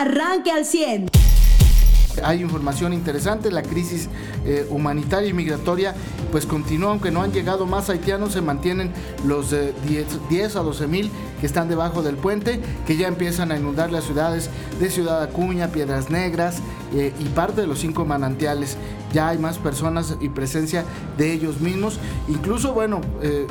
arranque 0.00 0.50
al 0.50 0.64
100. 0.64 1.08
Hay 2.24 2.40
información 2.40 2.92
interesante, 2.94 3.50
la 3.50 3.62
crisis 3.62 4.08
eh, 4.46 4.66
humanitaria 4.70 5.28
y 5.28 5.32
migratoria 5.34 5.94
pues 6.32 6.46
continúa, 6.46 6.90
aunque 6.90 7.10
no 7.10 7.22
han 7.22 7.32
llegado 7.32 7.66
más 7.66 7.90
haitianos, 7.90 8.32
se 8.32 8.40
mantienen 8.40 8.90
los 9.24 9.54
10, 10.30 10.56
a 10.56 10.60
12 10.60 10.86
mil 10.86 11.10
que 11.40 11.46
están 11.46 11.68
debajo 11.68 12.02
del 12.02 12.16
puente, 12.16 12.60
que 12.86 12.96
ya 12.96 13.08
empiezan 13.08 13.52
a 13.52 13.56
inundar 13.56 13.92
las 13.92 14.04
ciudades 14.04 14.48
de 14.80 14.90
Ciudad 14.90 15.22
Acuña, 15.22 15.68
Piedras 15.68 16.08
Negras 16.08 16.60
eh, 16.94 17.12
y 17.18 17.24
parte 17.24 17.60
de 17.60 17.66
los 17.66 17.80
cinco 17.80 18.06
manantiales. 18.06 18.78
Ya 19.12 19.28
hay 19.28 19.38
más 19.38 19.58
personas 19.58 20.16
y 20.20 20.30
presencia 20.30 20.84
de 21.18 21.32
ellos 21.32 21.60
mismos. 21.60 21.98
Incluso, 22.28 22.72
bueno, 22.72 23.00
eh, 23.22 23.46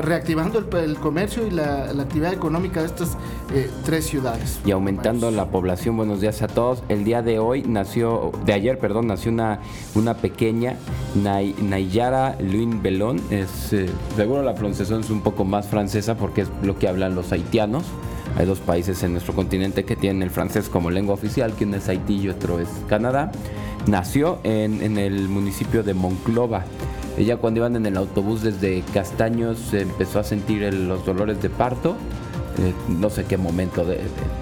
reactivando 0.00 0.58
el, 0.58 0.96
comercio 0.96 1.46
y 1.46 1.50
la, 1.50 1.90
actividad 1.90 2.32
económica 2.32 2.80
de 2.80 2.86
estas 2.86 3.16
eh, 3.52 3.70
tres 3.84 4.06
ciudades. 4.06 4.60
Y 4.64 4.70
aumentando 4.70 5.30
la 5.30 5.46
población. 5.46 5.96
Buenos 5.96 6.20
días 6.20 6.40
a 6.42 6.48
todos. 6.48 6.82
El 6.88 7.04
día 7.04 7.22
de 7.22 7.38
hoy 7.38 7.62
nació, 7.62 8.32
de 8.44 8.52
ayer, 8.54 8.78
perdón, 8.78 9.08
nació 9.08 9.32
una, 9.32 9.60
una 9.94 10.14
pequeña 10.14 10.76
Nayara 11.14 12.36
Luin 12.40 12.82
Belón. 12.82 13.20
Es, 13.30 13.72
eh, 13.72 13.90
seguro 14.16 14.42
la 14.42 14.54
pronunciación 14.54 15.00
es 15.00 15.10
un 15.10 15.20
poco 15.20 15.44
más 15.44 15.66
francesa 15.66 16.16
porque 16.16 16.42
es 16.42 16.48
lo 16.62 16.78
que 16.78 16.88
hablan 16.88 17.14
los 17.14 17.32
haitianos. 17.32 17.84
Hay 18.36 18.46
dos 18.46 18.60
países 18.60 19.02
en 19.02 19.12
nuestro 19.12 19.34
continente 19.34 19.84
que 19.84 19.94
tienen 19.94 20.22
el 20.22 20.30
francés 20.30 20.70
como 20.70 20.90
lengua 20.90 21.14
oficial, 21.14 21.52
quien 21.52 21.74
es 21.74 21.88
Haití 21.88 22.14
y 22.22 22.28
otro 22.30 22.60
es 22.60 22.68
Canadá. 22.88 23.30
Nació 23.86 24.38
en, 24.42 24.80
en 24.82 24.96
el 24.96 25.28
municipio 25.28 25.82
de 25.82 25.92
Monclova. 25.92 26.64
Ella 27.18 27.36
cuando 27.36 27.60
iban 27.60 27.76
en 27.76 27.86
el 27.86 27.96
autobús 27.96 28.42
desde 28.42 28.82
Castaños 28.94 29.74
empezó 29.74 30.18
a 30.18 30.24
sentir 30.24 30.72
los 30.72 31.04
dolores 31.04 31.42
de 31.42 31.50
parto. 31.50 31.96
Eh, 32.58 32.72
no 32.88 33.08
sé 33.08 33.24
qué 33.24 33.36
momento 33.36 33.84
de, 33.84 34.00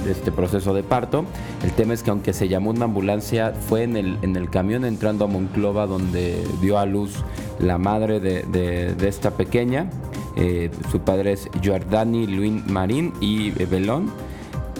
este 0.09 0.30
proceso 0.30 0.73
de 0.73 0.83
parto. 0.83 1.24
El 1.65 1.73
tema 1.73 1.95
es 1.95 2.02
que 2.02 2.10
aunque 2.10 2.33
se 2.33 2.48
llamó 2.48 2.70
una 2.70 2.84
ambulancia, 2.84 3.52
fue 3.52 3.83
en 3.83 3.96
el, 3.96 4.18
en 4.23 4.37
el 4.37 4.51
camión 4.51 4.85
entrando 4.85 5.24
a 5.24 5.29
Monclova 5.29 5.87
donde 5.87 6.45
dio 6.60 6.79
a 6.79 6.87
luz 6.87 7.24
la 7.59 7.79
madre 7.79 8.21
de, 8.21 8.96
esta 9.07 9.32
pequeña. 9.32 9.90
Eh, 10.37 10.71
su 10.93 11.01
padre 11.01 11.32
es 11.32 11.49
Giordani 11.60 12.27
Luin 12.27 12.62
Marín 12.68 13.12
y 13.21 13.51
Belón. 13.51 14.10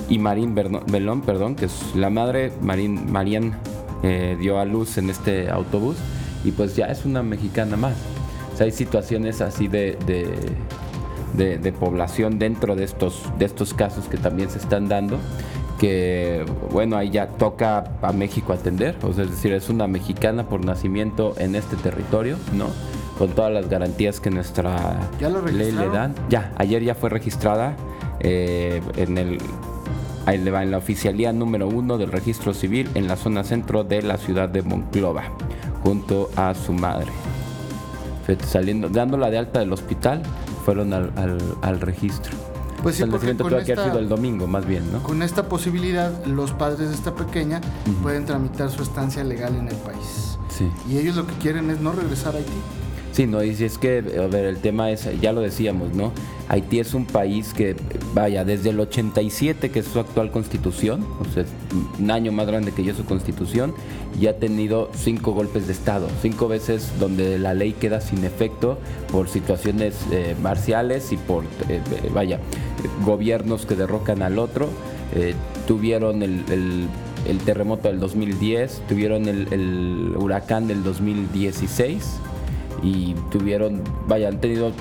Y 0.08 0.19
Marín 0.19 0.54
Belón, 0.54 1.20
perdón, 1.22 1.54
que 1.54 1.66
es 1.66 1.94
la 1.94 2.10
madre, 2.10 2.52
Marín, 2.60 3.52
eh, 4.02 4.36
dio 4.41 4.58
a 4.58 4.64
luz 4.64 4.98
en 4.98 5.10
este 5.10 5.50
autobús 5.50 5.97
y 6.44 6.52
pues 6.52 6.77
ya 6.77 6.86
es 6.86 7.05
una 7.05 7.22
mexicana 7.22 7.77
más. 7.77 7.94
O 8.52 8.56
sea, 8.56 8.66
hay 8.66 8.72
situaciones 8.72 9.41
así 9.41 9.69
de, 9.69 9.96
de, 11.34 11.72
población 11.72 12.38
dentro 12.38 12.77
de 12.77 12.84
estos, 12.84 13.22
de 13.38 13.44
estos 13.44 13.74
casos 13.74 14.06
que 14.06 14.16
también 14.16 14.50
se 14.50 14.58
están 14.58 14.88
dando 14.88 15.19
que 15.78 16.44
bueno, 16.70 16.98
ahí 16.98 17.08
ya 17.08 17.27
toca 17.27 17.84
a 18.02 18.12
México 18.12 18.52
atender, 18.52 18.97
o 19.02 19.14
sea, 19.14 19.24
es 19.24 19.30
decir, 19.30 19.55
es 19.55 19.70
una 19.70 19.86
mexicana 19.86 20.47
por 20.47 20.62
nacimiento 20.62 21.34
en 21.38 21.55
este 21.55 21.77
territorio, 21.77 22.36
¿no? 22.52 22.66
Con 23.16 23.30
todas 23.30 23.50
las 23.50 23.70
garantías 23.70 24.20
que 24.20 24.28
nuestra 24.30 24.98
ley 25.19 25.72
le 25.72 25.88
dan. 25.88 26.14
Ya, 26.28 26.52
ayer 26.58 26.82
ya 26.82 26.94
fue 26.94 27.08
registrada 27.08 27.77
eh, 28.20 28.82
en 28.97 29.16
el 29.16 29.38
en 30.27 30.70
la 30.70 30.77
oficialía 30.77 31.32
número 31.32 31.66
uno 31.66 31.97
del 31.97 32.12
registro 32.12 32.52
civil 32.52 32.88
en 32.94 33.08
la 33.08 33.16
zona 33.16 33.42
centro 33.42 33.84
de 33.84 34.02
la 34.02 34.19
ciudad 34.19 34.50
de 34.50 34.60
Monclova 34.62 35.25
junto 35.83 36.31
a 36.36 36.55
su 36.55 36.73
madre. 36.73 37.12
Saliendo, 38.47 38.89
dándola 38.89 39.28
de 39.28 39.39
alta 39.39 39.59
del 39.59 39.73
hospital, 39.73 40.22
fueron 40.64 40.92
al, 40.92 41.81
registro. 41.81 42.33
Pues 42.83 42.97
sí, 42.97 43.03
el 43.03 43.11
con 43.11 43.55
esta, 43.55 43.84
sido 43.84 43.98
el 43.98 44.09
domingo, 44.09 44.47
más 44.47 44.67
bien, 44.67 44.91
¿no? 44.92 45.03
Con 45.03 45.22
esta 45.22 45.48
posibilidad, 45.48 46.25
los 46.27 46.53
padres 46.53 46.89
de 46.89 46.95
esta 46.95 47.14
pequeña 47.14 47.61
pueden 48.03 48.25
tramitar 48.25 48.70
su 48.70 48.83
estancia 48.83 49.25
legal 49.25 49.56
en 49.56 49.69
el 49.69 49.75
país. 49.77 50.39
Sí. 50.48 50.70
Y 50.89 50.98
ellos 50.98 51.17
lo 51.17 51.27
que 51.27 51.34
quieren 51.34 51.70
es 51.70 51.81
no 51.81 51.92
regresar 51.92 52.34
a 52.34 52.39
Haití. 52.39 52.53
Sí, 53.12 53.26
no, 53.26 53.43
y 53.43 53.54
si 53.56 53.65
es 53.65 53.76
que, 53.76 53.98
a 53.98 54.26
ver, 54.28 54.44
el 54.47 54.59
tema 54.59 54.91
es, 54.91 55.09
ya 55.21 55.32
lo 55.32 55.41
decíamos, 55.41 55.93
¿no? 55.93 56.12
Haití 56.48 56.78
es 56.78 56.94
un 56.94 57.06
país 57.06 57.53
que, 57.53 57.75
vaya, 58.15 58.44
desde 58.44 58.71
el 58.71 58.78
87, 58.78 59.71
que 59.71 59.81
es 59.81 59.87
su 59.87 59.98
actual 59.98 60.31
constitución, 60.31 61.04
o 61.21 61.25
sea, 61.32 61.44
un 61.98 62.10
año 62.10 62.31
más 62.31 62.47
grande 62.47 62.71
que 62.71 62.84
yo 62.84 62.94
su 62.94 63.04
constitución, 63.04 63.75
y 64.21 64.28
ha 64.28 64.38
tenido 64.38 64.91
cinco 64.94 65.32
golpes 65.32 65.66
de 65.66 65.72
Estado, 65.72 66.09
cinco 66.22 66.47
veces 66.47 66.93
donde 67.00 67.38
la 67.38 67.53
ley 67.53 67.72
queda 67.72 68.00
sin 68.00 68.25
efecto 68.25 68.78
por 69.10 69.28
situaciones 69.28 69.97
eh, 70.12 70.37
marciales 70.41 71.10
y 71.12 71.16
por, 71.16 71.44
eh, 71.69 71.81
vaya, 72.15 72.38
gobiernos 73.04 73.66
que 73.66 73.75
derrocan 73.75 74.22
al 74.22 74.38
otro. 74.38 74.69
Eh, 75.16 75.34
tuvieron 75.66 76.22
el, 76.22 76.88
terremoto 77.44 77.88
del 77.88 77.98
2010, 77.98 78.82
tuvieron 78.88 79.27
el, 79.28 79.53
el 79.53 80.15
huracán 80.16 80.69
del 80.69 80.84
2016 80.84 82.21
y 82.82 83.14
tuvieron, 83.30 83.82
vaya, 84.06 84.28
han 84.28 84.41
tenido 84.41 84.72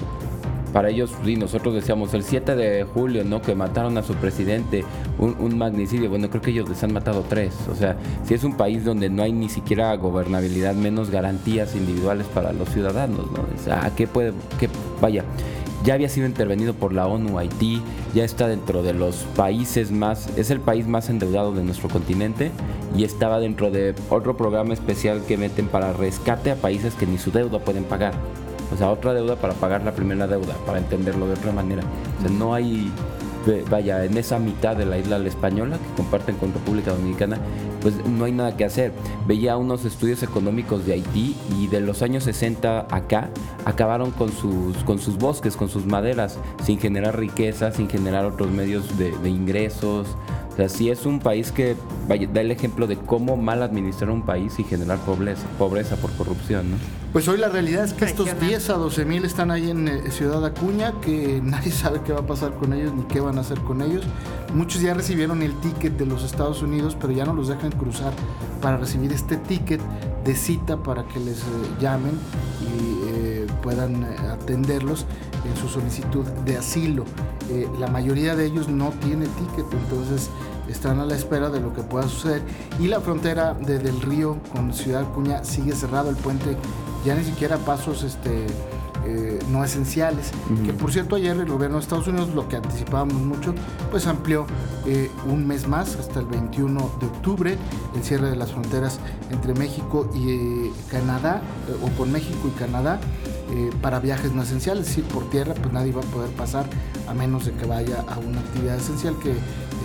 para 0.74 0.90
ellos, 0.90 1.12
sí, 1.26 1.36
nosotros 1.36 1.74
decíamos 1.74 2.14
el 2.14 2.24
7 2.24 2.56
de 2.56 2.84
julio, 2.84 3.24
¿no? 3.24 3.42
Que 3.42 3.56
mataron 3.56 3.98
a 3.98 4.04
su 4.04 4.14
presidente, 4.14 4.84
un, 5.18 5.58
magnicidio. 5.58 6.10
Bueno, 6.10 6.30
creo 6.30 6.42
que 6.42 6.52
ellos 6.52 6.70
les 6.70 6.84
han 6.84 6.94
matado 6.94 7.26
tres. 7.28 7.56
O 7.72 7.76
sea, 7.76 7.98
si 8.24 8.36
es 8.36 8.44
un 8.44 8.56
país 8.56 8.86
donde 8.86 9.10
no 9.10 9.24
hay 9.24 9.32
ni 9.32 9.50
siquiera 9.50 9.96
gobernabilidad, 9.96 10.76
menos 10.76 11.10
garantías 11.10 11.76
individuales 11.76 12.28
para 12.28 12.54
los 12.54 12.70
ciudadanos, 12.70 13.32
¿no? 13.32 13.42
O 13.42 13.64
sea, 13.64 13.86
¿a 13.86 13.96
qué 13.96 14.08
puede, 14.08 14.34
qué, 14.60 14.70
vaya? 15.02 15.24
Ya 15.84 15.94
había 15.94 16.10
sido 16.10 16.28
intervenido 16.28 16.74
por 16.74 16.94
la 16.94 17.08
ONU, 17.08 17.40
Haití, 17.40 17.82
ya 18.14 18.26
está 18.26 18.48
dentro 18.48 18.84
de 18.84 18.94
los 18.94 19.16
países 19.36 19.92
más, 19.92 20.30
es 20.38 20.52
el 20.52 20.60
país 20.60 20.88
más 20.88 21.10
endeudado 21.10 21.54
de 21.54 21.64
nuestro 21.64 21.88
continente 21.88 22.52
y 22.98 23.06
estaba 23.06 23.40
dentro 23.40 23.72
de 23.72 23.96
otro 24.10 24.36
programa 24.36 24.74
especial 24.74 25.24
que 25.26 25.38
meten 25.38 25.68
para 25.68 25.94
rescate 25.94 26.52
a 26.52 26.56
países 26.56 26.96
que 26.96 27.06
ni 27.06 27.18
su 27.18 27.32
deuda 27.32 27.60
pueden 27.60 27.86
pagar. 27.86 28.14
O 28.74 28.78
sea, 28.78 28.90
otra 28.92 29.14
deuda 29.14 29.36
para 29.36 29.54
pagar 29.54 29.84
la 29.84 29.94
primera 29.94 30.28
deuda, 30.28 30.54
para 30.66 30.80
entenderlo 30.80 31.28
de 31.28 31.34
otra 31.34 31.52
manera. 31.52 31.82
O 32.20 32.22
sea, 32.22 32.30
no 32.30 32.54
hay, 32.54 32.92
vaya, 33.70 34.06
en 34.06 34.18
esa 34.18 34.40
mitad 34.40 34.76
de 34.76 34.86
la 34.86 34.98
isla 34.98 35.18
española 35.18 35.78
que 35.78 35.96
comparten 35.96 36.36
con 36.36 36.54
República 36.54 36.92
Dominicana, 36.92 37.38
pues 37.82 37.96
no 38.06 38.26
hay 38.26 38.32
nada 38.32 38.56
que 38.56 38.66
hacer. 38.66 38.92
Veía 39.28 39.58
unos 39.58 39.86
estudios 39.86 40.24
económicos 40.24 40.86
de 40.86 40.94
Haití 40.94 41.36
y 41.58 41.68
de 41.68 41.82
los 41.82 42.02
años 42.02 42.24
60 42.26 42.88
acá 42.90 43.30
acabaron 43.66 44.12
con 44.12 44.32
sus, 44.32 44.78
con 44.84 45.00
sus 45.00 45.18
bosques, 45.18 45.56
con 45.56 45.70
sus 45.70 45.86
maderas, 45.86 46.38
sin 46.64 46.80
generar 46.80 47.18
riqueza, 47.18 47.72
sin 47.72 47.90
generar 47.90 48.26
otros 48.26 48.52
medios 48.52 48.98
de, 48.98 49.30
ingresos 49.30 50.08
sea, 50.68 50.70
sí 50.70 50.90
es 50.90 51.06
un 51.06 51.20
país 51.20 51.52
que 51.52 51.76
da 52.08 52.42
el 52.42 52.52
ejemplo 52.52 52.88
de 52.88 52.98
cómo 52.98 53.38
mal 53.38 53.64
administrar 53.64 54.10
un 54.10 54.24
país 54.24 54.60
y 54.60 54.64
generar 54.64 54.98
pobreza, 55.00 55.48
pobreza 55.58 55.96
por 55.96 56.12
corrupción, 56.14 56.72
¿no? 56.72 56.78
Pues 57.12 57.28
hoy 57.28 57.40
la 57.40 57.50
realidad 57.50 57.86
es 57.86 57.94
que 57.94 58.06
estos 58.06 58.40
10 58.40 58.70
a 58.70 58.74
12 58.74 59.04
mil 59.04 59.26
están 59.26 59.50
ahí 59.50 59.72
en 59.72 59.88
eh, 59.88 60.12
Ciudad 60.12 60.46
Acuña, 60.46 60.94
que 61.02 61.42
nadie 61.44 61.72
sabe 61.72 62.02
qué 62.06 62.14
va 62.14 62.20
a 62.20 62.28
pasar 62.28 62.54
con 62.54 62.72
ellos 62.72 62.94
ni 62.94 63.02
qué 63.04 63.20
van 63.20 63.40
a 63.40 63.42
hacer 63.42 63.60
con 63.62 63.82
ellos. 63.82 64.04
Muchos 64.54 64.82
ya 64.82 64.94
recibieron 64.94 65.42
el 65.42 65.56
ticket 65.60 65.98
de 65.98 66.06
los 66.06 66.24
Estados 66.24 66.62
Unidos, 66.62 66.96
pero 67.02 67.12
ya 67.12 67.26
no 67.26 67.34
los 67.34 67.48
dejan 67.48 67.72
cruzar 67.72 68.14
para 68.62 68.78
recibir 68.78 69.12
este 69.12 69.38
ticket 69.38 69.82
de 70.24 70.36
cita 70.36 70.78
para 70.78 71.04
que 71.08 71.20
les 71.20 71.40
eh, 71.40 71.46
llamen 71.82 72.12
y 72.62 73.10
eh, 73.10 73.48
puedan 73.64 74.04
atenderlos 74.04 75.08
en 75.50 75.60
su 75.60 75.68
solicitud 75.68 76.26
de 76.46 76.58
asilo. 76.58 77.06
la 77.80 77.88
mayoría 77.88 78.36
de 78.36 78.46
ellos 78.46 78.68
no 78.68 78.92
tiene 79.02 79.26
ticket, 79.26 79.66
entonces 79.74 80.30
están 80.68 81.00
a 81.00 81.06
la 81.06 81.16
espera 81.16 81.50
de 81.50 81.60
lo 81.60 81.74
que 81.74 81.82
pueda 81.82 82.08
suceder. 82.08 82.44
Y 82.80 82.88
la 82.88 83.02
frontera 83.02 83.56
de 83.56 83.80
Del 83.80 84.00
Río 84.00 84.38
con 84.54 84.74
Ciudad 84.74 85.02
Acuña 85.02 85.44
sigue 85.44 85.74
cerrado, 85.74 86.12
el 86.12 86.16
puente 86.16 86.56
ya 87.06 87.16
ni 87.16 87.24
siquiera 87.24 87.58
pasos 87.58 88.04
este, 88.04 88.46
eh, 89.06 89.40
no 89.50 89.64
esenciales. 89.64 90.32
Que 90.66 90.74
por 90.74 90.92
cierto 90.92 91.16
ayer 91.16 91.36
el 91.38 91.46
gobierno 91.46 91.78
de 91.78 91.84
Estados 91.84 92.08
Unidos, 92.08 92.30
lo 92.36 92.48
que 92.48 92.58
anticipábamos 92.58 93.22
mucho, 93.22 93.56
pues 93.92 94.08
amplió 94.08 94.46
eh, 94.86 95.10
un 95.26 95.48
mes 95.48 95.68
más 95.68 95.96
hasta 95.96 96.20
el 96.20 96.26
21 96.26 96.92
de 97.00 97.08
octubre 97.08 97.58
el 97.96 98.04
cierre 98.04 98.30
de 98.30 98.36
las 98.36 98.52
fronteras 98.52 99.00
entre 99.32 99.54
México 99.54 100.10
y 100.14 100.32
eh, 100.32 100.72
Canadá, 100.90 101.42
o 101.82 101.98
con 101.98 102.12
México 102.12 102.50
y 102.54 102.60
Canadá. 102.60 103.00
para 103.82 104.00
viajes 104.00 104.32
no 104.32 104.44
esenciales, 104.44 104.84
es 104.84 104.96
decir, 104.96 105.06
por 105.06 105.28
tierra, 105.32 105.56
pues 105.56 105.74
nadie 105.74 105.92
va 105.92 106.02
a 106.02 106.12
poder 106.14 106.30
pasar 106.32 106.66
a 107.08 107.14
menos 107.16 107.46
de 107.46 107.52
que 107.54 107.66
vaya 107.66 108.06
a 108.08 108.20
una 108.20 108.42
actividad 108.42 108.76
esencial 108.78 109.18
que 109.18 109.34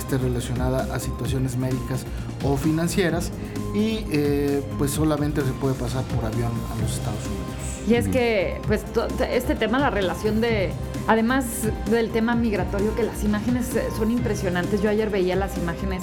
esté 0.04 0.18
relacionada 0.18 0.94
a 0.94 1.00
situaciones 1.00 1.56
médicas 1.56 2.04
o 2.44 2.56
financieras 2.56 3.30
y 3.74 4.04
eh, 4.10 4.62
pues 4.78 4.90
solamente 4.90 5.40
se 5.40 5.52
puede 5.52 5.74
pasar 5.74 6.04
por 6.04 6.24
avión 6.24 6.52
a 6.72 6.80
los 6.80 6.92
Estados 6.92 7.26
Unidos. 7.26 7.64
Y 7.88 7.94
es 7.94 8.08
que 8.08 8.60
pues 8.66 8.82
este 9.30 9.54
tema, 9.54 9.78
la 9.78 9.90
relación 9.90 10.40
de, 10.40 10.72
además 11.06 11.44
del 11.90 12.10
tema 12.10 12.34
migratorio, 12.34 12.94
que 12.94 13.02
las 13.02 13.24
imágenes 13.24 13.74
eh, 13.76 13.84
son 13.96 14.10
impresionantes. 14.10 14.80
Yo 14.80 14.88
ayer 14.88 15.10
veía 15.10 15.36
las 15.36 15.58
imágenes 15.58 16.02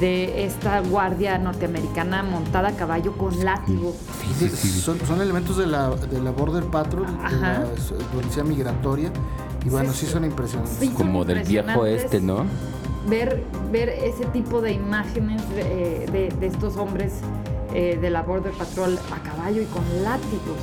de 0.00 0.44
esta 0.44 0.80
guardia 0.80 1.38
norteamericana 1.38 2.22
montada 2.22 2.68
a 2.68 2.72
caballo 2.72 3.16
con 3.16 3.44
látigo. 3.44 3.94
son, 4.82 5.20
elementos 5.20 5.58
de 5.58 5.66
la, 5.66 5.90
de 5.90 6.20
la 6.22 6.30
Border 6.30 6.64
Patrol, 6.64 7.06
de 7.06 7.36
la 7.40 7.66
policía 8.14 8.44
migratoria, 8.44 9.10
y 9.64 9.68
bueno, 9.70 9.92
sí, 9.92 10.06
son 10.06 10.24
impresionantes. 10.24 10.90
Como 10.90 11.24
del 11.24 11.42
viejo 11.42 11.84
este, 11.84 12.20
¿no? 12.20 12.46
Ver, 13.08 13.42
ver 13.70 13.88
ese 13.88 14.24
tipo 14.26 14.60
de 14.60 14.72
imágenes 14.72 15.42
de, 15.50 16.32
estos 16.40 16.76
hombres 16.76 17.14
eh, 17.74 17.98
de 18.00 18.10
la 18.10 18.22
Border 18.22 18.52
Patrol 18.52 18.98
a 19.12 19.22
caballo 19.22 19.62
y 19.62 19.66
con 19.66 19.84
látigos, 20.02 20.58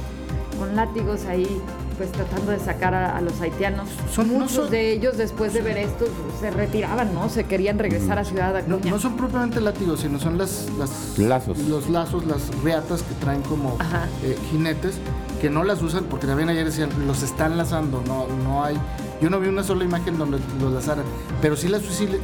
con 0.58 0.76
látigos 0.76 1.26
ahí 1.26 1.62
pues 1.98 2.12
tratando 2.12 2.52
de 2.52 2.60
sacar 2.60 2.94
a, 2.94 3.22
los 3.22 3.40
haitianos. 3.40 3.88
Son, 4.12 4.28
Muchos 4.28 4.70
de 4.70 4.92
ellos 4.92 5.18
después 5.18 5.54
de 5.54 5.62
ver 5.62 5.78
esto 5.78 6.06
se 6.42 6.52
retiraban, 6.52 7.14
¿no? 7.14 7.30
Se 7.30 7.46
querían 7.46 7.80
regresar 7.80 8.20
a 8.20 8.26
Ciudad 8.26 8.56
Acuña. 8.56 8.92
No, 8.92 9.00
son 9.00 9.16
propiamente 9.16 9.62
látigos, 9.62 10.02
sino 10.02 10.20
son 10.20 10.38
las, 10.38 10.70
las 10.78 11.18
lazos. 11.18 11.58
los 11.60 11.90
lazos, 11.90 12.26
las 12.26 12.50
reatas 12.64 13.02
que 13.02 13.14
traen 13.16 13.42
como 13.44 13.78
eh, 14.24 14.38
jinetes 14.52 14.96
que 15.40 15.50
no 15.50 15.64
las 15.64 15.82
usan 15.82 16.06
porque 16.06 16.28
también 16.28 16.50
ayer 16.50 16.66
decían 16.66 16.90
los 17.08 17.24
están 17.24 17.58
lazando, 17.58 18.04
no, 18.08 18.28
no 18.44 18.64
hay. 18.64 18.78
Yo 19.22 19.30
no 19.30 19.40
vi 19.40 19.48
una 19.48 19.64
sola 19.64 19.84
imagen 19.84 20.18
donde 20.18 20.40
los 20.60 20.74
lazaran, 20.74 21.06
pero 21.42 21.56
sí 21.56 21.68
las 21.68 21.82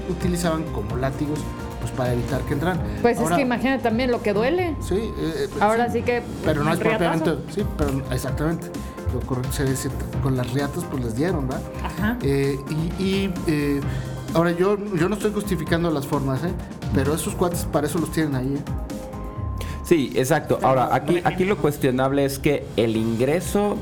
utilizaban 0.10 0.64
como 0.74 0.98
látigos 0.98 1.40
pues 1.80 1.92
para 1.92 2.14
evitar 2.14 2.42
que 2.42 2.54
entran. 2.54 2.80
Pues 3.02 3.20
es 3.20 3.30
que 3.30 3.42
imagínate 3.42 3.84
también 3.84 4.12
lo 4.12 4.22
que 4.22 4.34
duele. 4.34 4.76
Sí. 4.82 4.96
Eh, 4.96 5.12
eh, 5.18 5.50
Ahora 5.60 5.90
sí, 5.92 6.02
que. 6.04 6.22
Pero 6.46 6.64
no 6.64 6.74
es 6.74 6.80
propiamente. 6.80 7.36
Sí, 7.54 7.64
pero 7.78 8.02
exactamente. 8.12 8.68
Lo 9.14 9.20
correcto 9.22 9.52
se 9.52 9.66
dice, 9.66 9.90
con 10.24 10.38
las 10.38 10.54
riatas 10.54 10.86
pues 10.90 11.04
les 11.04 11.16
dieron, 11.16 11.48
¿verdad? 11.48 11.64
Ajá. 11.84 12.18
Eh, 12.22 12.58
y, 12.98 13.30
ahora 14.34 14.52
yo, 14.52 14.78
yo 14.96 15.10
no 15.10 15.16
estoy 15.16 15.34
justificando 15.34 15.92
las 15.92 16.08
formas, 16.08 16.44
¿eh? 16.44 16.52
Pero 16.94 17.14
esos 17.14 17.36
cuates 17.36 17.66
para 17.66 17.88
eso 17.88 18.00
los 18.00 18.12
tienen 18.12 18.36
ahí, 18.36 18.56
¿eh? 18.56 18.62
Sí, 19.84 20.14
exacto. 20.16 20.60
Ahora, 20.62 20.96
aquí, 20.96 21.20
aquí 21.26 21.44
lo 21.44 21.58
cuestionable 21.58 22.24
es 22.24 22.40
que 22.40 22.66
el 22.78 22.96
ingreso 22.96 23.78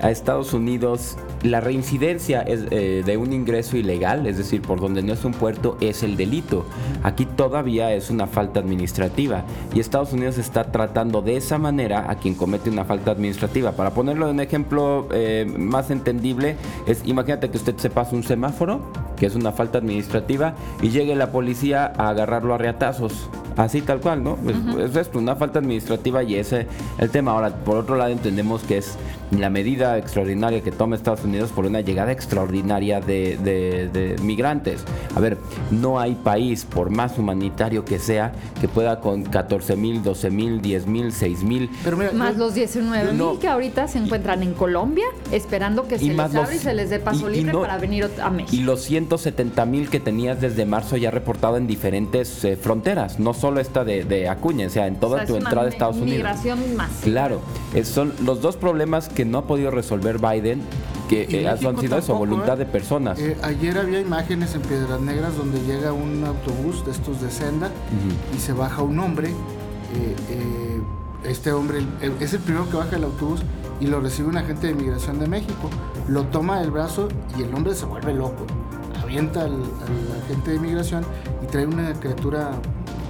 a 0.00 0.10
Estados 0.10 0.54
Unidos 0.54 1.18
la 1.42 1.60
reincidencia 1.60 2.42
es, 2.42 2.66
eh, 2.70 3.02
de 3.04 3.16
un 3.16 3.32
ingreso 3.32 3.76
ilegal, 3.76 4.26
es 4.26 4.36
decir, 4.36 4.62
por 4.62 4.80
donde 4.80 5.02
no 5.02 5.12
es 5.12 5.24
un 5.24 5.32
puerto, 5.32 5.76
es 5.80 6.02
el 6.02 6.16
delito. 6.16 6.66
Aquí 7.02 7.24
todavía 7.24 7.92
es 7.92 8.10
una 8.10 8.26
falta 8.26 8.60
administrativa 8.60 9.44
y 9.74 9.80
Estados 9.80 10.12
Unidos 10.12 10.38
está 10.38 10.70
tratando 10.70 11.22
de 11.22 11.36
esa 11.36 11.58
manera 11.58 12.10
a 12.10 12.16
quien 12.16 12.34
comete 12.34 12.70
una 12.70 12.84
falta 12.84 13.10
administrativa. 13.10 13.72
Para 13.72 13.90
ponerlo 13.90 14.26
en 14.28 14.34
un 14.34 14.40
ejemplo 14.40 15.08
eh, 15.12 15.46
más 15.58 15.90
entendible, 15.90 16.56
es 16.86 17.02
imagínate 17.04 17.50
que 17.50 17.56
usted 17.56 17.76
se 17.76 17.90
pasa 17.90 18.14
un 18.14 18.22
semáforo, 18.22 18.80
que 19.20 19.26
es 19.26 19.34
una 19.34 19.52
falta 19.52 19.78
administrativa, 19.78 20.54
y 20.80 20.88
llegue 20.88 21.14
la 21.14 21.30
policía 21.30 21.92
a 21.98 22.08
agarrarlo 22.08 22.54
a 22.54 22.58
reatazos. 22.58 23.28
Así 23.56 23.82
tal 23.82 24.00
cual, 24.00 24.24
¿no? 24.24 24.38
Es, 24.78 24.96
esto, 24.96 25.18
una 25.18 25.36
falta 25.36 25.58
administrativa 25.58 26.22
y 26.22 26.36
ese 26.36 26.66
el 26.98 27.10
tema. 27.10 27.32
Ahora, 27.32 27.50
por 27.50 27.76
otro 27.76 27.96
lado, 27.96 28.10
entendemos 28.10 28.62
que 28.62 28.78
es 28.78 28.96
la 29.38 29.50
medida 29.50 29.98
extraordinaria 29.98 30.62
que 30.62 30.72
toma 30.72 30.96
Estados 30.96 31.24
Unidos 31.24 31.50
por 31.50 31.66
una 31.66 31.80
llegada 31.80 32.10
extraordinaria 32.10 33.00
de, 33.00 34.16
migrantes. 34.22 34.84
A 35.14 35.20
ver, 35.20 35.36
no 35.70 36.00
hay 36.00 36.14
país, 36.14 36.64
por 36.64 36.90
más 36.90 37.18
humanitario 37.18 37.84
que 37.84 37.98
sea, 37.98 38.32
que 38.60 38.68
pueda 38.68 39.00
con 39.00 39.24
14 39.24 39.76
mil, 39.76 40.02
12 40.02 40.30
mil, 40.30 40.62
10 40.62 40.86
mil, 40.86 41.12
6 41.12 41.42
mil. 41.42 41.70
Más 42.14 42.36
los 42.36 42.54
19 42.54 43.12
mil 43.12 43.38
que 43.38 43.48
ahorita 43.48 43.88
se 43.88 43.98
encuentran 43.98 44.42
en 44.42 44.54
Colombia 44.54 45.04
esperando 45.32 45.86
que 45.86 45.98
se 45.98 46.06
les 46.06 46.18
abra 46.18 46.54
y 46.54 46.58
se 46.58 46.74
les 46.74 46.90
dé 46.90 46.98
paso 46.98 47.28
libre 47.28 47.52
para 47.52 47.78
venir 47.78 48.08
a 48.22 48.30
México. 48.30 48.56
Y 48.56 48.64
los 48.64 48.82
170 49.18 49.66
mil 49.66 49.90
que 49.90 49.98
tenías 49.98 50.40
desde 50.40 50.64
marzo 50.64 50.96
ya 50.96 51.10
reportado 51.10 51.56
en 51.56 51.66
diferentes 51.66 52.44
eh, 52.44 52.56
fronteras, 52.56 53.18
no 53.18 53.34
solo 53.34 53.60
esta 53.60 53.84
de, 53.84 54.28
Acuña, 54.28 54.66
o 54.66 54.70
sea, 54.70 54.86
en 54.86 54.96
toda 54.96 55.26
tu 55.26 55.36
entrada 55.36 55.66
a 55.66 55.68
Estados 55.68 55.96
Unidos. 55.96 56.18
Migración 56.18 56.76
más. 56.76 56.90
Claro, 57.02 57.40
son 57.84 58.12
los 58.24 58.40
dos 58.40 58.56
problemas 58.56 59.08
que 59.08 59.24
no 59.24 59.38
ha 59.38 59.46
podido 59.46 59.70
resolver 59.70 60.18
Biden 60.18 60.62
que 61.08 61.26
eh, 61.28 61.48
han 61.48 61.58
sido 61.58 61.98
eso, 61.98 62.14
voluntad 62.14 62.56
de 62.56 62.66
personas. 62.66 63.18
Eh, 63.18 63.36
ayer 63.42 63.76
había 63.78 64.00
imágenes 64.00 64.54
en 64.54 64.62
Piedras 64.62 65.00
Negras 65.00 65.36
donde 65.36 65.60
llega 65.62 65.92
un 65.92 66.24
autobús 66.24 66.86
de 66.86 66.92
estos 66.92 67.20
de 67.20 67.32
senda 67.32 67.68
y 68.36 68.38
se 68.38 68.52
baja 68.52 68.82
un 68.82 69.00
hombre. 69.00 69.30
Eh, 69.30 70.80
este 71.24 71.52
hombre 71.52 71.84
es 72.20 72.32
el 72.32 72.38
primero 72.38 72.70
que 72.70 72.76
baja 72.76 72.96
el 72.96 73.04
autobús 73.04 73.42
y 73.80 73.86
lo 73.88 74.00
recibe 74.00 74.28
un 74.28 74.36
agente 74.36 74.68
de 74.68 74.72
inmigración 74.72 75.18
de 75.18 75.26
México. 75.26 75.68
Lo 76.06 76.24
toma 76.26 76.60
del 76.60 76.70
brazo 76.70 77.08
y 77.36 77.42
el 77.42 77.52
hombre 77.54 77.74
se 77.74 77.86
vuelve 77.86 78.14
loco. 78.14 78.46
Avienta 79.10 79.42
al, 79.42 79.60
agente 80.22 80.50
de 80.52 80.56
inmigración 80.58 81.04
y 81.42 81.46
trae 81.46 81.66
una 81.66 81.92
criatura 81.94 82.52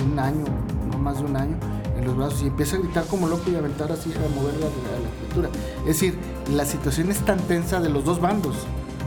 un 0.02 0.18
año, 0.18 0.46
no 0.90 0.96
más 0.96 1.18
de 1.18 1.26
un 1.26 1.36
año, 1.36 1.58
en 1.94 2.06
los 2.06 2.16
brazos 2.16 2.40
y 2.40 2.46
empieza 2.46 2.76
a 2.76 2.78
gritar 2.78 3.04
como 3.04 3.28
loco 3.28 3.50
y 3.50 3.56
a 3.56 3.58
aventar 3.58 3.92
así, 3.92 4.10
a 4.14 4.34
mover 4.34 4.54
la, 4.54 4.64
la, 4.64 5.10
criatura. 5.18 5.50
Es 5.80 6.00
decir, 6.00 6.18
la 6.54 6.64
situación 6.64 7.10
es 7.10 7.18
tan 7.18 7.38
tensa 7.40 7.80
de 7.80 7.90
los 7.90 8.06
dos 8.06 8.18
bandos. 8.18 8.56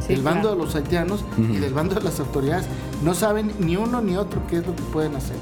Del 0.08 0.22
bando 0.22 0.50
de 0.50 0.56
los 0.56 0.76
haitianos 0.76 1.24
y 1.38 1.58
del 1.58 1.74
bando 1.74 1.96
de 1.96 2.02
las 2.02 2.20
autoridades. 2.20 2.66
No 3.04 3.14
saben 3.14 3.52
ni 3.60 3.76
uno 3.76 4.02
ni 4.02 4.16
otro 4.16 4.42
qué 4.50 4.58
es 4.58 4.68
lo 4.68 4.76
que 4.76 4.84
pueden 4.84 5.16
hacer. 5.16 5.36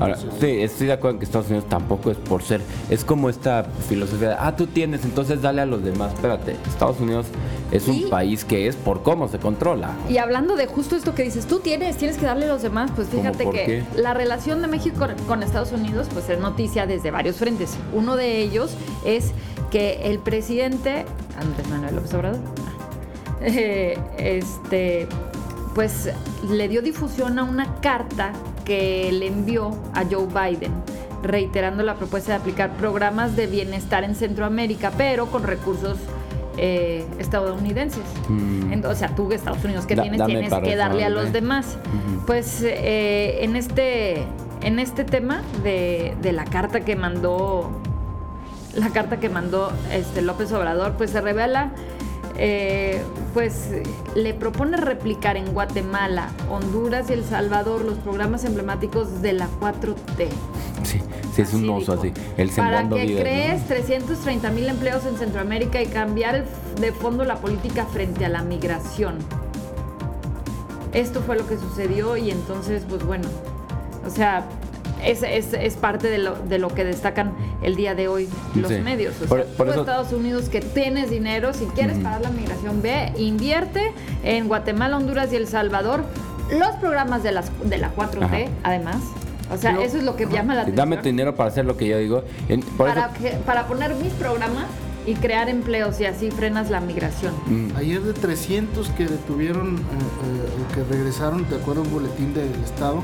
Ahora, 0.00 0.16
sí, 0.16 0.60
estoy 0.60 0.88
de 0.88 0.92
acuerdo 0.92 1.14
en 1.14 1.18
que 1.20 1.24
Estados 1.24 1.48
Unidos 1.48 1.66
tampoco 1.68 2.10
es 2.10 2.18
por 2.18 2.42
ser. 2.42 2.60
Es 2.90 3.04
como 3.04 3.30
esta 3.30 3.64
filosofía 3.88 4.30
de, 4.30 4.36
ah, 4.38 4.54
tú 4.54 4.66
tienes, 4.66 5.04
entonces 5.04 5.40
dale 5.40 5.62
a 5.62 5.66
los 5.66 5.82
demás. 5.82 6.12
Espérate, 6.12 6.56
Estados 6.66 7.00
Unidos 7.00 7.26
es 7.70 7.88
un 7.88 8.10
país 8.10 8.44
que 8.44 8.66
es 8.68 8.76
por 8.76 9.02
cómo 9.02 9.28
se 9.28 9.38
controla. 9.38 9.92
Y 10.10 10.18
hablando 10.18 10.56
de 10.56 10.66
justo 10.66 10.94
esto 10.94 11.14
que 11.14 11.22
dices, 11.22 11.46
tú 11.46 11.60
tienes, 11.60 11.96
tienes 11.96 12.18
que 12.18 12.26
darle 12.26 12.44
a 12.44 12.48
los 12.48 12.62
demás, 12.62 12.90
pues 12.94 13.08
fíjate 13.08 13.48
que 13.48 13.84
la 13.96 14.12
relación 14.12 14.60
de 14.60 14.68
México 14.68 15.06
con 15.26 15.42
Estados 15.42 15.72
Unidos, 15.72 16.08
pues 16.12 16.28
es 16.28 16.38
noticia 16.38 16.86
desde 16.86 17.10
varios 17.10 17.36
frentes. 17.36 17.76
Uno 17.94 18.16
de 18.16 18.42
ellos 18.42 18.74
es 19.04 19.32
que 19.70 20.10
el 20.10 20.18
presidente, 20.18 21.06
Andrés 21.40 21.68
Manuel 21.70 21.96
López 21.96 22.12
Obrador, 22.12 22.40
eh, 23.44 23.98
este, 24.18 25.06
pues 25.74 26.10
le 26.48 26.68
dio 26.68 26.82
difusión 26.82 27.38
a 27.38 27.44
una 27.44 27.80
carta 27.80 28.32
que 28.64 29.10
le 29.12 29.26
envió 29.26 29.70
a 29.94 30.04
Joe 30.04 30.26
Biden 30.26 30.72
reiterando 31.22 31.82
la 31.82 31.94
propuesta 31.94 32.32
de 32.32 32.38
aplicar 32.38 32.70
programas 32.72 33.36
de 33.36 33.46
bienestar 33.46 34.04
en 34.04 34.14
Centroamérica, 34.14 34.90
pero 34.96 35.26
con 35.26 35.44
recursos 35.44 35.98
eh, 36.58 37.06
estadounidenses. 37.18 38.02
Mm. 38.28 38.84
o 38.84 38.94
sea, 38.94 39.14
tú, 39.14 39.32
Estados 39.32 39.64
Unidos, 39.64 39.86
que 39.86 39.96
tienes, 39.96 40.24
tienes 40.26 40.52
que 40.52 40.76
darle 40.76 41.04
a 41.04 41.10
los 41.10 41.32
demás. 41.32 41.78
Pues 42.26 42.62
eh, 42.62 43.38
en, 43.42 43.56
este, 43.56 44.24
en 44.62 44.78
este 44.78 45.04
tema 45.04 45.42
de, 45.62 46.14
de, 46.20 46.32
la 46.32 46.44
carta 46.44 46.80
que 46.80 46.96
mandó, 46.96 47.70
la 48.74 48.90
carta 48.90 49.18
que 49.18 49.28
mandó 49.28 49.72
este 49.92 50.22
López 50.22 50.52
Obrador, 50.52 50.92
pues 50.96 51.10
se 51.10 51.20
revela 51.20 51.70
eh, 52.36 53.00
pues 53.34 53.68
le 54.14 54.34
propone 54.34 54.76
replicar 54.76 55.36
en 55.36 55.52
Guatemala, 55.52 56.30
Honduras 56.50 57.10
y 57.10 57.14
El 57.14 57.24
Salvador 57.24 57.84
los 57.84 57.98
programas 57.98 58.44
emblemáticos 58.44 59.22
de 59.22 59.34
la 59.34 59.48
4T. 59.60 60.28
Sí, 60.82 61.00
sí 61.34 61.42
es 61.42 61.54
un 61.54 61.68
oso 61.70 61.92
así. 61.92 62.12
El 62.36 62.50
Para 62.50 62.88
que 62.88 63.16
crees 63.20 63.66
330 63.66 64.50
mil 64.50 64.68
empleos 64.68 65.04
en 65.06 65.16
Centroamérica 65.16 65.80
y 65.82 65.86
cambiar 65.86 66.44
de 66.80 66.92
fondo 66.92 67.24
la 67.24 67.36
política 67.36 67.86
frente 67.86 68.24
a 68.24 68.28
la 68.28 68.42
migración. 68.42 69.18
Esto 70.92 71.22
fue 71.22 71.36
lo 71.36 71.46
que 71.46 71.56
sucedió 71.56 72.16
y 72.16 72.30
entonces, 72.30 72.84
pues 72.88 73.04
bueno, 73.04 73.28
o 74.06 74.10
sea, 74.10 74.46
es, 75.04 75.22
es, 75.22 75.52
es 75.52 75.74
parte 75.74 76.08
de 76.08 76.18
lo, 76.18 76.34
de 76.36 76.58
lo, 76.58 76.68
que 76.68 76.84
destacan 76.84 77.32
el 77.62 77.76
día 77.76 77.94
de 77.94 78.08
hoy 78.08 78.28
los 78.54 78.70
medios. 78.70 79.14
O 79.20 79.26
sea, 79.26 79.44
por, 79.56 79.68
Estados 79.68 80.12
Unidos 80.12 80.48
que 80.48 80.60
tienes 80.60 81.10
dinero, 81.10 81.52
si 81.52 81.66
quieres 81.66 81.98
parar 81.98 82.20
la 82.20 82.30
migración, 82.30 82.82
ve, 82.82 83.12
invierte 83.16 83.92
en 84.22 84.48
Guatemala, 84.48 84.96
Honduras 84.96 85.32
y 85.32 85.36
El 85.36 85.46
Salvador 85.46 86.04
los 86.50 86.76
programas 86.76 87.22
de, 87.22 87.32
las, 87.32 87.50
de 87.64 87.78
la 87.78 87.94
4T, 87.94 88.48
además. 88.62 88.96
O 89.50 89.56
sea, 89.56 89.72
eso 89.82 89.98
es 89.98 90.04
lo 90.04 90.16
que 90.16 90.26
llama 90.26 90.54
la 90.54 90.62
atención. 90.62 90.88
Dame 90.88 91.02
dinero 91.02 91.34
para 91.34 91.50
hacer 91.50 91.64
lo 91.64 91.76
que 91.76 91.86
yo 91.86 91.98
digo. 91.98 92.24
para, 92.78 93.10
para 93.44 93.66
poner 93.66 93.94
mis 93.96 94.12
programas 94.14 94.66
y 95.06 95.14
crear 95.14 95.48
empleos 95.48 96.00
y 96.00 96.04
así 96.04 96.30
frenas 96.30 96.70
la 96.70 96.80
migración. 96.80 97.34
Mm. 97.46 97.76
Ayer 97.76 98.00
de 98.00 98.12
300 98.12 98.88
que 98.90 99.06
detuvieron, 99.06 99.76
eh, 99.76 99.80
eh, 99.80 100.74
que 100.74 100.84
regresaron, 100.84 101.48
de 101.48 101.56
acuerdo 101.56 101.82
a 101.82 101.84
un 101.84 101.92
boletín 101.92 102.32
del 102.34 102.52
Estado, 102.64 103.02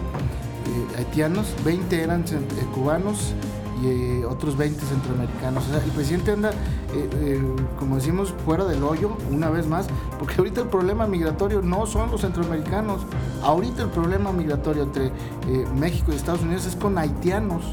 haitianos, 0.97 1.55
20 1.65 2.03
eran 2.03 2.23
eh, 2.23 2.67
cubanos 2.75 3.35
y 3.83 3.87
eh, 3.87 4.25
otros 4.27 4.57
20 4.57 4.81
centroamericanos. 4.85 5.67
O 5.67 5.71
sea, 5.71 5.85
el 5.85 5.91
presidente 5.93 6.33
anda, 6.33 6.51
como 7.79 7.97
decimos, 7.97 8.35
fuera 8.45 8.65
del 8.65 8.83
hoyo 8.83 9.17
una 9.31 9.51
vez 9.51 9.67
más, 9.67 9.87
porque 10.19 10.35
ahorita 10.39 10.63
el 10.63 10.69
problema 10.69 11.07
migratorio 11.07 11.63
no 11.63 11.87
son 11.87 12.11
los 12.11 12.23
centroamericanos, 12.23 13.03
ahorita 13.43 13.83
el 13.85 13.91
problema 13.91 14.33
migratorio 14.33 14.83
entre 14.85 15.13
México 15.79 16.13
y 16.13 16.17
Estados 16.17 16.43
Unidos 16.43 16.67
es 16.67 16.77
con 16.77 16.99
haitianos. 16.99 17.65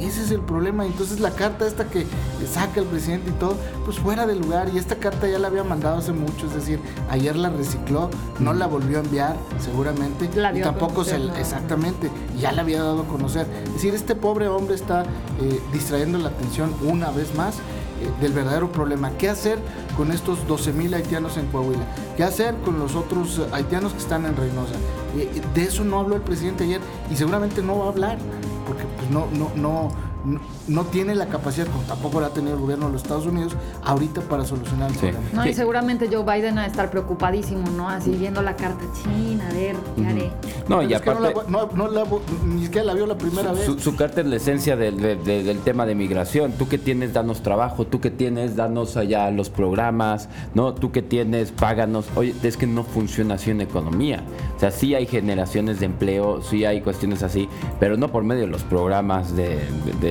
Ese 0.00 0.22
es 0.22 0.30
el 0.30 0.40
problema. 0.40 0.86
Entonces 0.86 1.20
la 1.20 1.30
carta 1.30 1.66
esta 1.66 1.84
que 1.84 2.06
saca 2.50 2.80
el 2.80 2.86
presidente 2.86 3.30
y 3.30 3.32
todo, 3.34 3.56
pues 3.84 3.98
fuera 3.98 4.26
de 4.26 4.34
lugar. 4.34 4.70
Y 4.74 4.78
esta 4.78 4.96
carta 4.96 5.28
ya 5.28 5.38
la 5.38 5.48
había 5.48 5.64
mandado 5.64 5.98
hace 5.98 6.12
mucho, 6.12 6.46
es 6.46 6.54
decir, 6.54 6.80
ayer 7.10 7.36
la 7.36 7.50
recicló, 7.50 8.10
no 8.38 8.52
la 8.52 8.66
volvió 8.66 8.98
a 8.98 9.02
enviar 9.02 9.36
seguramente. 9.58 10.28
y 10.54 10.60
tampoco 10.60 11.04
se... 11.04 11.16
Exactamente, 11.38 12.10
ya 12.38 12.52
la 12.52 12.62
había 12.62 12.82
dado 12.82 13.02
a 13.02 13.06
conocer. 13.06 13.46
Es 13.64 13.74
decir, 13.74 13.94
este 13.94 14.14
pobre 14.14 14.48
hombre 14.48 14.74
está 14.74 15.02
eh, 15.40 15.60
distrayendo 15.72 16.18
la 16.18 16.28
atención 16.28 16.74
una 16.82 17.10
vez 17.10 17.34
más 17.34 17.56
del 18.20 18.32
verdadero 18.32 18.72
problema. 18.72 19.10
¿Qué 19.18 19.28
hacer 19.28 19.58
con 19.96 20.10
estos 20.12 20.46
12 20.46 20.72
mil 20.72 20.94
haitianos 20.94 21.36
en 21.36 21.46
Coahuila? 21.46 21.84
¿Qué 22.16 22.24
hacer 22.24 22.54
con 22.64 22.78
los 22.78 22.94
otros 22.94 23.40
haitianos 23.52 23.92
que 23.92 23.98
están 23.98 24.26
en 24.26 24.36
Reynosa? 24.36 24.74
de 25.54 25.62
eso 25.62 25.82
no 25.82 25.98
habló 25.98 26.14
el 26.14 26.22
presidente 26.22 26.62
ayer 26.62 26.80
y 27.10 27.16
seguramente 27.16 27.62
no 27.62 27.78
va 27.78 27.86
a 27.86 27.88
hablar, 27.88 28.18
porque 28.70 28.84
pues 28.84 29.10
no, 29.10 29.26
no, 29.32 29.50
no 29.56 29.90
no, 30.68 30.84
tiene 30.84 31.14
la 31.14 31.26
capacidad, 31.26 31.66
como 31.66 31.82
tampoco 31.84 32.20
la 32.20 32.28
ha 32.28 32.30
tenido 32.30 32.54
el 32.54 32.60
gobierno 32.60 32.86
de 32.86 32.92
los 32.92 33.02
Estados 33.02 33.26
Unidos, 33.26 33.56
ahorita 33.84 34.20
para 34.22 34.44
solucionar 34.44 34.90
el 34.90 34.96
problema. 34.96 35.20
No, 35.32 35.46
y 35.46 35.54
seguramente 35.54 36.08
Joe 36.10 36.22
Biden 36.22 36.56
va 36.56 36.62
a 36.62 36.66
estar 36.66 36.90
preocupadísimo, 36.90 37.68
¿no? 37.70 37.88
Así 37.88 38.10
viendo 38.10 38.42
la 38.42 38.56
carta 38.56 38.84
china, 39.02 39.48
a 39.48 39.52
ver, 39.52 39.76
¿qué 39.96 40.06
haré? 40.06 40.30
No, 40.68 40.82
y 40.82 40.92
aparte... 40.94 41.34
No, 41.48 41.88
la, 41.88 42.04
ni 42.44 42.64
siquiera 42.64 42.86
la 42.86 42.94
vio 42.94 43.06
la 43.06 43.16
primera 43.16 43.52
vez. 43.52 43.64
Su, 43.78 43.96
carta 43.96 44.20
es 44.20 44.26
la 44.26 44.36
esencia 44.36 44.76
del, 44.76 45.60
tema 45.64 45.86
de 45.86 45.94
migración. 45.94 46.52
Tú 46.52 46.68
que 46.68 46.78
tienes, 46.78 47.12
danos 47.12 47.42
trabajo. 47.42 47.86
Tú 47.86 48.00
que 48.00 48.10
tienes, 48.10 48.56
danos 48.56 48.96
allá 48.96 49.30
los 49.30 49.50
programas. 49.50 50.28
¿no? 50.54 50.74
Tú 50.74 50.92
que 50.92 51.02
tienes, 51.02 51.50
páganos. 51.52 52.06
Oye, 52.14 52.34
es 52.42 52.56
que 52.56 52.66
no 52.66 52.84
funciona 52.84 53.34
así 53.34 53.50
en 53.50 53.60
economía. 53.60 54.22
O 54.56 54.60
sea, 54.60 54.70
sí 54.70 54.94
hay 54.94 55.06
generaciones 55.06 55.80
de 55.80 55.86
empleo, 55.86 56.42
sí 56.42 56.64
hay 56.64 56.80
cuestiones 56.80 57.22
así, 57.22 57.48
pero 57.78 57.96
no 57.96 58.08
por 58.08 58.22
medio 58.22 58.42
de 58.42 58.48
los 58.48 58.62
programas 58.62 59.34
de 59.34 59.60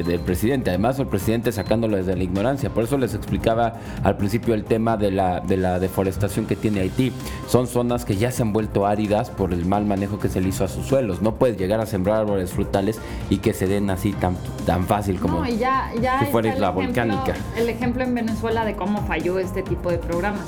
del 0.03 0.19
presidente. 0.19 0.69
Además, 0.69 0.99
el 0.99 1.07
presidente 1.07 1.51
sacándolo 1.51 1.97
desde 1.97 2.15
la 2.15 2.23
ignorancia. 2.23 2.69
Por 2.69 2.83
eso 2.83 2.97
les 2.97 3.13
explicaba 3.13 3.73
al 4.03 4.17
principio 4.17 4.53
el 4.53 4.63
tema 4.63 4.97
de 4.97 5.11
la, 5.11 5.39
de 5.39 5.57
la 5.57 5.79
deforestación 5.79 6.45
que 6.45 6.55
tiene 6.55 6.81
Haití. 6.81 7.11
Son 7.47 7.67
zonas 7.67 8.05
que 8.05 8.15
ya 8.15 8.31
se 8.31 8.41
han 8.41 8.53
vuelto 8.53 8.85
áridas 8.85 9.29
por 9.29 9.53
el 9.53 9.65
mal 9.65 9.85
manejo 9.85 10.19
que 10.19 10.29
se 10.29 10.41
le 10.41 10.49
hizo 10.49 10.63
a 10.63 10.67
sus 10.67 10.85
suelos. 10.85 11.21
No 11.21 11.35
puedes 11.35 11.57
llegar 11.57 11.79
a 11.79 11.85
sembrar 11.85 12.21
árboles 12.21 12.51
frutales 12.51 12.99
y 13.29 13.37
que 13.37 13.53
se 13.53 13.67
den 13.67 13.89
así 13.89 14.13
tan, 14.13 14.35
tan 14.65 14.85
fácil 14.85 15.19
como 15.19 15.45
si 15.45 16.25
fuera 16.31 16.55
la 16.55 16.69
volcánica. 16.69 17.33
El 17.57 17.69
ejemplo 17.69 18.03
en 18.03 18.13
Venezuela 18.13 18.65
de 18.65 18.75
cómo 18.75 19.05
falló 19.05 19.39
este 19.39 19.63
tipo 19.63 19.89
de 19.91 19.97
programas. 19.97 20.45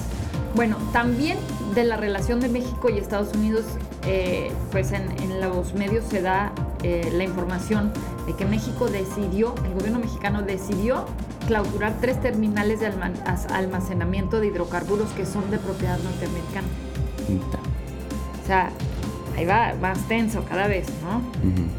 Bueno, 0.55 0.77
también 0.91 1.37
de 1.73 1.85
la 1.85 1.95
relación 1.95 2.39
de 2.41 2.49
México 2.49 2.89
y 2.89 2.97
Estados 2.97 3.33
Unidos, 3.33 3.63
eh, 4.05 4.51
pues 4.71 4.91
en, 4.91 5.09
los 5.39 5.73
medios 5.73 6.05
se 6.05 6.21
da 6.21 6.51
eh, 6.83 7.09
la 7.13 7.23
información 7.23 7.91
de 8.27 8.35
que 8.35 8.45
México 8.45 8.87
decidió, 8.87 9.55
el 9.65 9.73
gobierno 9.73 9.99
mexicano 9.99 10.41
decidió 10.41 11.05
clausurar 11.47 11.95
tres 12.01 12.21
terminales 12.21 12.79
de 12.79 12.91
almacenamiento 13.49 14.39
de 14.39 14.47
hidrocarburos 14.47 15.09
que 15.11 15.25
son 15.25 15.49
de 15.49 15.57
propiedad 15.57 15.97
norteamericana. 15.99 16.67
O 18.43 18.47
sea, 18.47 18.71
ahí 19.37 19.45
va 19.45 19.73
más 19.81 20.07
tenso 20.07 20.43
cada 20.45 20.67
vez, 20.67 20.87
¿no? 21.03 21.21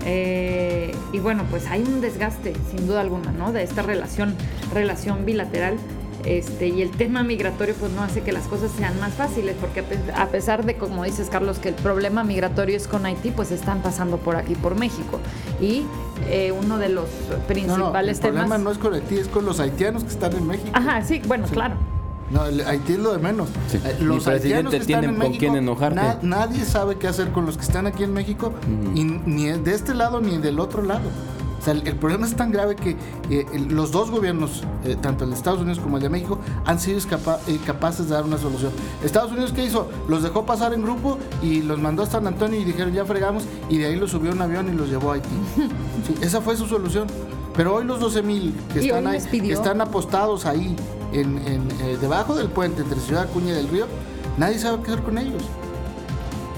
Eh, 0.04 0.94
y 1.12 1.18
bueno, 1.18 1.44
pues 1.50 1.66
hay 1.68 1.82
un 1.82 2.00
desgaste, 2.00 2.54
sin 2.70 2.86
duda 2.86 3.02
alguna, 3.02 3.32
¿no? 3.32 3.52
De 3.52 3.62
esta 3.62 3.82
relación, 3.82 4.34
relación 4.72 5.24
bilateral 5.24 5.76
este, 6.24 6.68
y 6.68 6.82
el 6.82 6.90
tema 6.90 7.22
migratorio 7.22 7.74
pues 7.78 7.92
no 7.92 8.02
hace 8.02 8.22
que 8.22 8.32
las 8.32 8.44
cosas 8.44 8.70
sean 8.76 8.98
más 9.00 9.14
fáciles, 9.14 9.56
porque 9.60 9.84
a 10.14 10.26
pesar 10.28 10.64
de, 10.64 10.76
como 10.76 11.04
dices 11.04 11.28
Carlos, 11.30 11.58
que 11.58 11.70
el 11.70 11.74
problema 11.74 12.24
migratorio 12.24 12.76
es 12.76 12.86
con 12.86 13.06
Haití, 13.06 13.30
pues 13.30 13.50
están 13.50 13.82
pasando 13.82 14.18
por 14.18 14.36
aquí, 14.36 14.54
por 14.54 14.76
México. 14.76 15.20
Y 15.60 15.84
eh, 16.28 16.52
uno 16.52 16.78
de 16.78 16.88
los 16.88 17.08
principales 17.48 18.20
temas... 18.20 18.42
El 18.42 18.48
problema 18.48 18.58
no 18.58 18.70
es 18.70 18.78
con 18.78 18.94
Haití, 18.94 19.16
es 19.16 19.28
con 19.28 19.44
los 19.44 19.60
haitianos 19.60 20.04
que 20.04 20.10
están 20.10 20.32
en 20.34 20.46
México. 20.46 20.70
Ajá, 20.72 21.02
sí, 21.02 21.20
bueno, 21.26 21.46
claro. 21.48 21.74
No, 22.30 22.42
Haití 22.42 22.94
es 22.94 22.98
lo 22.98 23.12
de 23.12 23.18
menos. 23.18 23.50
Eh, 23.72 23.96
los 24.00 24.26
haitianos 24.26 24.70
que 24.70 24.78
están 24.78 25.04
en 25.04 25.18
México, 25.18 25.52
nadie 26.22 26.64
sabe 26.64 26.96
qué 26.96 27.08
hacer 27.08 27.30
con 27.32 27.44
los 27.44 27.58
que 27.58 27.64
están 27.64 27.86
aquí 27.86 28.04
en 28.04 28.12
México, 28.14 28.54
y 28.94 29.04
ni 29.04 29.46
de 29.50 29.74
este 29.74 29.92
lado 29.92 30.20
ni 30.20 30.38
del 30.38 30.58
otro 30.58 30.82
lado. 30.82 31.10
O 31.62 31.64
sea, 31.64 31.74
el, 31.74 31.94
problema 31.94 32.26
es 32.26 32.34
tan 32.34 32.50
grave 32.50 32.74
que 32.74 32.96
eh, 33.30 33.46
los 33.68 33.92
dos 33.92 34.10
gobiernos, 34.10 34.64
eh, 34.84 34.96
tanto 35.00 35.22
el 35.22 35.30
de 35.30 35.36
Estados 35.36 35.60
Unidos 35.60 35.78
como 35.78 35.96
el 35.98 36.02
de 36.02 36.08
México, 36.08 36.40
han 36.64 36.80
sido 36.80 36.98
eh, 36.98 37.60
capaces 37.64 38.08
de 38.08 38.14
dar 38.14 38.24
una 38.24 38.36
solución. 38.36 38.72
Estados 39.04 39.30
Unidos, 39.30 39.52
¿qué 39.52 39.64
hizo? 39.64 39.88
Los 40.08 40.24
dejó 40.24 40.44
pasar 40.44 40.74
en 40.74 40.82
grupo 40.82 41.18
y 41.40 41.62
los 41.62 41.78
mandó 41.78 42.02
a 42.02 42.06
San 42.06 42.26
Antonio 42.26 42.60
y 42.60 42.64
dijeron, 42.64 42.92
ya 42.92 43.04
fregamos, 43.04 43.44
y 43.68 43.78
de 43.78 43.86
ahí 43.86 43.94
los 43.94 44.10
subió 44.10 44.32
a 44.32 44.34
un 44.34 44.42
avión 44.42 44.74
y 44.74 44.76
los 44.76 44.90
llevó 44.90 45.12
a 45.12 45.14
Haití. 45.14 45.28
esa 46.20 46.40
fue 46.40 46.56
su 46.56 46.66
solución. 46.66 47.06
Pero 47.56 47.76
hoy 47.76 47.84
los 47.84 48.00
12 48.00 48.22
mil 48.24 48.54
que, 48.72 48.80
están 48.80 49.04
que 49.30 49.52
están 49.52 49.80
apostados 49.80 50.46
ahí, 50.46 50.74
en, 51.12 51.68
debajo 52.00 52.34
del 52.34 52.48
puente 52.48 52.82
entre 52.82 52.98
Ciudad 52.98 53.24
Acuña 53.24 53.50
y 53.50 53.54
del 53.54 53.68
Río, 53.68 53.86
nadie 54.36 54.58
sabe 54.58 54.82
qué 54.82 54.90
hacer 54.90 55.04
con 55.04 55.16
ellos. 55.16 55.44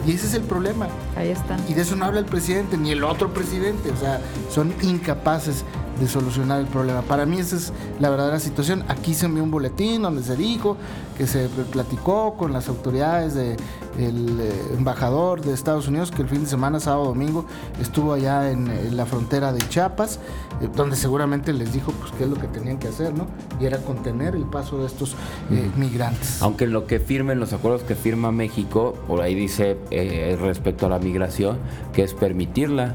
Y 0.06 0.12
ese 0.12 0.26
es 0.26 0.34
el 0.34 0.42
problema. 0.42 0.88
Ahí 1.16 1.30
está. 1.30 1.56
Y 1.68 1.75
de 1.75 1.82
eso 1.82 1.96
no 1.96 2.04
habla 2.04 2.20
el 2.20 2.26
presidente, 2.26 2.76
ni 2.76 2.90
el 2.90 3.04
otro 3.04 3.32
presidente. 3.32 3.90
O 3.90 3.96
sea, 3.96 4.20
son 4.50 4.75
incapaces 4.82 5.64
de 6.00 6.08
solucionar 6.08 6.60
el 6.60 6.66
problema. 6.66 7.02
Para 7.02 7.26
mí 7.26 7.38
esa 7.38 7.56
es 7.56 7.72
la 8.00 8.10
verdadera 8.10 8.40
situación. 8.40 8.84
Aquí 8.88 9.14
se 9.14 9.26
envió 9.26 9.42
un 9.42 9.50
boletín 9.50 10.02
donde 10.02 10.22
se 10.22 10.36
dijo 10.36 10.76
que 11.16 11.26
se 11.26 11.48
platicó 11.70 12.34
con 12.34 12.52
las 12.52 12.68
autoridades 12.68 13.34
del 13.34 13.56
eh, 13.96 14.52
embajador 14.76 15.40
de 15.40 15.52
Estados 15.52 15.86
Unidos 15.86 16.10
que 16.10 16.22
el 16.22 16.28
fin 16.28 16.42
de 16.42 16.48
semana, 16.48 16.80
sábado, 16.80 17.04
domingo, 17.04 17.44
estuvo 17.80 18.12
allá 18.12 18.50
en, 18.50 18.64
la 18.96 19.06
frontera 19.06 19.52
de 19.52 19.60
Chiapas, 19.68 20.18
eh, 20.60 20.68
donde 20.74 20.96
seguramente 20.96 21.52
les 21.52 21.72
dijo 21.72 21.92
pues 21.92 22.12
qué 22.12 22.24
es 22.24 22.30
lo 22.30 22.36
que 22.36 22.48
tenían 22.48 22.78
que 22.78 22.88
hacer, 22.88 23.14
¿no? 23.14 23.26
Y 23.60 23.66
era 23.66 23.78
contener 23.78 24.34
el 24.34 24.44
paso 24.44 24.78
de 24.78 24.86
estos 24.86 25.12
eh, 25.50 25.70
migrantes. 25.76 26.42
Aunque 26.42 26.66
lo 26.66 26.86
que 26.86 26.98
firmen 26.98 27.38
los 27.38 27.52
acuerdos 27.52 27.82
que 27.82 27.94
firma 27.94 28.32
México, 28.32 28.94
por 29.06 29.20
ahí 29.20 29.34
dice 29.34 29.78
respecto 30.40 30.86
a 30.86 30.88
la 30.88 30.98
migración, 30.98 31.58
que 31.92 32.02
es 32.02 32.14
permitirla 32.14 32.94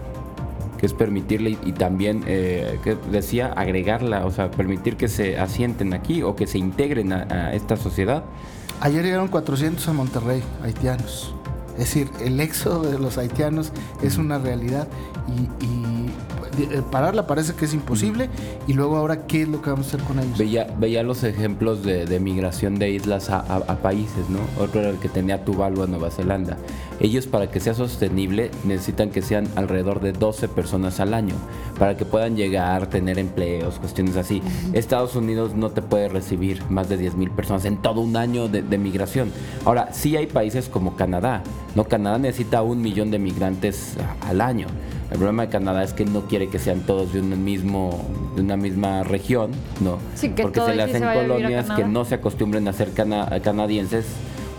que 0.80 0.86
es 0.86 0.94
permitirle 0.94 1.58
y, 1.64 1.74
también, 1.74 2.24
eh, 2.26 2.80
decía, 3.12 3.48
agregarla, 3.48 4.26
o 4.26 4.32
sea, 4.32 4.50
permitir 4.50 4.96
que 4.96 5.10
se 5.10 5.38
asienten 5.38 5.94
aquí 5.94 6.24
o 6.24 6.36
que 6.36 6.48
se 6.48 6.58
integren 6.58 7.12
a, 7.12 7.54
esta 7.54 7.76
sociedad. 7.76 8.24
Ayer 8.80 9.04
llegaron 9.04 9.28
400 9.28 9.86
a 9.90 9.94
Monterrey, 9.94 10.42
haitianos. 10.64 11.36
Es 11.80 11.96
decir, 11.96 12.10
el 12.20 12.40
éxodo 12.42 12.84
de 12.84 13.00
los 13.00 13.18
haitianos 13.18 13.72
es 14.04 14.18
una 14.18 14.38
realidad 14.38 14.88
y 15.28 15.90
eh, 16.60 16.82
pararla 16.92 17.26
parece 17.26 17.54
que 17.54 17.66
es 17.66 17.74
imposible 17.74 18.30
y 18.68 18.74
luego 18.74 18.98
ahora 18.98 19.28
qué 19.28 19.44
es 19.44 19.48
lo 19.48 19.62
que 19.62 19.70
vamos 19.70 19.86
a 19.86 19.90
hacer 19.96 20.02
con 20.06 20.20
ellos. 20.20 20.38
Veía, 20.38 20.68
veía 20.78 21.04
los 21.04 21.24
ejemplos 21.24 21.84
de, 21.84 22.20
migración 22.20 22.80
de 22.80 22.92
islas 22.92 23.30
a, 23.30 23.44
países, 23.82 24.30
¿no? 24.30 24.40
Otro 24.62 24.82
era 24.82 24.90
el 24.90 24.98
que 24.98 25.08
tenía 25.08 25.46
Tuvalu 25.46 25.84
a 25.84 25.88
Nueva 25.88 26.12
Zelanda. 26.12 26.58
Ellos 27.00 27.28
para 27.28 27.50
que 27.50 27.62
sea 27.62 27.74
sostenible 27.74 28.52
necesitan 28.66 29.10
que 29.10 29.22
sean 29.22 29.48
alrededor 29.56 30.02
de 30.02 30.12
12 30.12 30.50
personas 30.50 31.00
al 31.00 31.14
año 31.14 31.36
para 31.78 31.96
que 31.96 32.04
puedan 32.04 32.36
llegar, 32.36 32.88
tener 32.88 33.20
empleos, 33.20 33.80
cuestiones 33.80 34.18
así. 34.18 34.42
Estados 34.74 35.16
Unidos 35.16 35.56
no 35.56 35.70
te 35.70 35.82
puede 35.82 36.10
recibir 36.10 36.62
más 36.70 36.90
de 36.90 36.98
10 36.98 37.16
mil 37.16 37.32
personas 37.32 37.64
en 37.66 37.78
todo 37.78 38.02
un 38.02 38.18
año 38.18 38.50
de, 38.50 38.64
de 38.64 38.78
migración. 38.78 39.32
Ahora, 39.64 39.94
sí 39.94 40.18
hay 40.18 40.28
países 40.28 40.68
como 40.68 40.98
Canadá, 40.98 41.42
¿no? 41.80 41.86
Canadá 41.86 42.18
necesita 42.18 42.62
un 42.62 42.82
millón 42.82 43.10
de 43.10 43.20
migrantes 43.20 43.96
al 44.28 44.42
año. 44.42 44.68
El 45.12 45.18
problema 45.18 45.44
de 45.44 45.50
Canadá 45.50 45.82
es 45.84 45.94
que 45.94 46.06
no 46.06 46.24
quiere 46.24 46.50
que 46.50 46.60
sean 46.60 46.82
todos 46.82 47.14
de 47.14 47.22
un 47.22 47.44
mismo, 47.44 48.06
de 48.36 48.42
una 48.42 48.58
misma 48.58 49.04
región, 49.04 49.52
¿no? 49.80 49.98
Porque 50.42 50.60
se 50.60 50.76
le 50.76 50.84
hacen 50.84 51.04
colonias 51.04 51.70
que 51.72 51.86
no 51.86 52.04
se 52.04 52.16
acostumbren 52.16 52.68
a 52.68 52.74
ser 52.74 52.92
canadienses, 52.92 54.06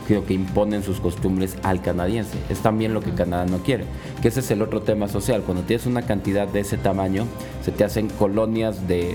sino 0.08 0.24
que 0.24 0.32
imponen 0.32 0.82
sus 0.82 0.98
costumbres 0.98 1.56
al 1.62 1.82
canadiense. 1.82 2.38
Es 2.48 2.60
también 2.60 2.94
lo 2.94 3.00
que 3.02 3.12
Canadá 3.12 3.44
no 3.44 3.58
quiere. 3.58 3.84
Que 4.22 4.28
ese 4.28 4.40
es 4.40 4.50
el 4.50 4.62
otro 4.62 4.80
tema 4.80 5.06
social. 5.06 5.42
Cuando 5.42 5.62
tienes 5.62 5.86
una 5.86 6.02
cantidad 6.02 6.48
de 6.48 6.60
ese 6.60 6.78
tamaño, 6.78 7.26
se 7.62 7.70
te 7.70 7.84
hacen 7.84 8.08
colonias 8.08 8.88
de, 8.88 9.14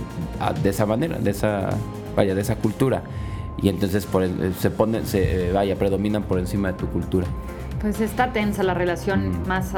de 0.64 0.70
esa 0.70 0.86
manera, 0.86 1.18
de 1.18 1.32
esa, 1.32 1.72
vaya, 2.16 2.36
de 2.36 2.42
esa 2.42 2.56
cultura. 2.56 3.02
Y 3.62 3.68
entonces 3.68 4.06
por, 4.06 4.26
se 4.60 4.70
ponen, 4.70 5.06
se, 5.08 5.52
vaya, 5.52 5.76
predominan 5.76 6.24
por 6.24 6.40
encima 6.40 6.72
de 6.72 6.78
tu 6.78 6.88
cultura. 6.88 7.26
Pues 7.82 8.02
está 8.02 8.34
tensa 8.34 8.64
la 8.64 8.74
relación 8.74 9.48
más, 9.48 9.74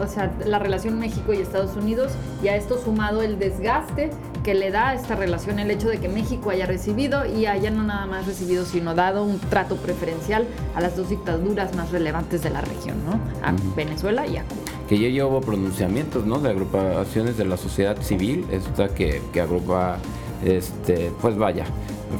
o 0.00 0.06
sea, 0.06 0.32
la 0.44 0.58
relación 0.58 0.98
México 0.98 1.32
y 1.32 1.38
Estados 1.38 1.76
Unidos 1.76 2.12
y 2.42 2.48
a 2.48 2.56
esto 2.56 2.78
sumado 2.78 3.22
el 3.22 3.38
desgaste 3.38 4.10
que 4.46 4.54
le 4.54 4.70
da 4.70 4.90
a 4.90 4.94
esta 4.94 5.16
relación 5.16 5.58
el 5.58 5.70
hecho 5.72 5.88
de 5.88 5.98
que 5.98 6.08
México 6.08 6.50
haya 6.50 6.66
recibido 6.66 7.26
y 7.26 7.46
haya 7.46 7.70
no 7.70 7.82
nada 7.82 8.06
más 8.06 8.26
recibido, 8.26 8.64
sino 8.64 8.94
dado 8.94 9.24
un 9.24 9.40
trato 9.40 9.74
preferencial 9.74 10.46
a 10.76 10.80
las 10.80 10.96
dos 10.96 11.08
dictaduras 11.08 11.74
más 11.74 11.90
relevantes 11.90 12.42
de 12.42 12.50
la 12.50 12.60
región, 12.60 12.96
¿no? 13.04 13.14
A 13.44 13.52
Venezuela 13.74 14.24
y 14.24 14.36
a 14.36 14.44
Cuba. 14.44 14.62
Que 14.88 15.12
ya, 15.12 15.26
hubo 15.26 15.40
pronunciamientos, 15.40 16.26
¿no? 16.26 16.38
De 16.38 16.50
agrupaciones 16.50 17.36
de 17.36 17.44
la 17.44 17.56
sociedad 17.56 18.00
civil, 18.02 18.46
esta 18.52 18.88
que, 18.88 19.20
que 19.32 19.40
agrupa, 19.40 19.98
este, 20.44 21.10
pues 21.20 21.36
vaya, 21.36 21.64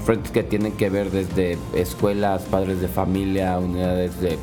frentes 0.04 0.32
que 0.32 0.42
tienen 0.42 0.72
que 0.72 0.90
ver 0.90 1.10
desde 1.12 1.56
escuelas, 1.74 2.42
padres 2.42 2.80
de 2.80 2.88
familia, 2.88 3.56
unidades 3.58 4.20
de 4.20 4.36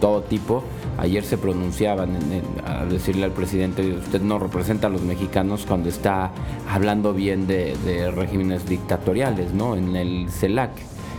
todo 0.00 0.22
tipo. 0.22 0.64
Ayer 0.98 1.22
se 1.24 1.38
pronunciaban 1.38 2.18
a 2.66 2.84
decirle 2.84 3.24
al 3.24 3.32
presidente, 3.32 3.82
usted 3.92 4.20
no 4.20 4.38
representa 4.38 4.88
a 4.88 4.90
los 4.90 5.02
mexicanos 5.02 5.64
cuando 5.66 5.88
está 5.88 6.32
hablando 6.68 7.12
bien 7.14 7.46
de, 7.46 8.10
regímenes 8.14 8.66
dictatoriales, 8.66 9.52
¿no? 9.52 9.76
En 9.76 9.94
el 9.96 10.30
CELAC, 10.30 10.72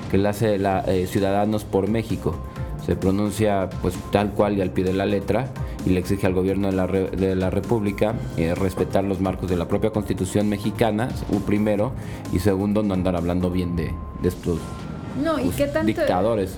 que 0.09 0.17
le 0.17 0.27
hace 0.27 0.57
la, 0.57 0.83
eh, 0.87 1.07
Ciudadanos 1.07 1.63
por 1.63 1.87
México. 1.87 2.35
se 2.85 2.95
pronuncia 2.95 3.69
pues 3.83 3.93
tal 4.11 4.31
cual 4.31 4.57
y 4.57 4.61
al 4.61 4.71
pie 4.71 4.83
de 4.83 4.93
la 4.93 5.05
letra 5.05 5.51
y 5.85 5.91
le 5.91 5.99
exige 5.99 6.25
al 6.27 6.33
gobierno 6.33 6.67
de 6.67 6.73
la, 6.73 6.87
de 6.87 7.35
la 7.35 7.49
República 7.49 8.15
eh, 8.37 8.55
respetar 8.55 9.03
los 9.03 9.19
marcos 9.19 9.49
de 9.49 9.55
la 9.55 9.67
propia 9.67 9.91
Constitución 9.91 10.49
mexicana, 10.49 11.09
primero, 11.45 11.91
y 12.33 12.39
segundo, 12.39 12.83
no 12.83 12.93
andar 12.93 13.15
hablando 13.15 13.49
bien 13.49 13.75
de, 13.75 13.93
estos 14.23 14.59
no, 15.21 15.39
¿y 15.39 15.43
pues, 15.43 15.55
qué 15.57 15.67
tanto, 15.67 15.87
dictadores. 15.87 16.57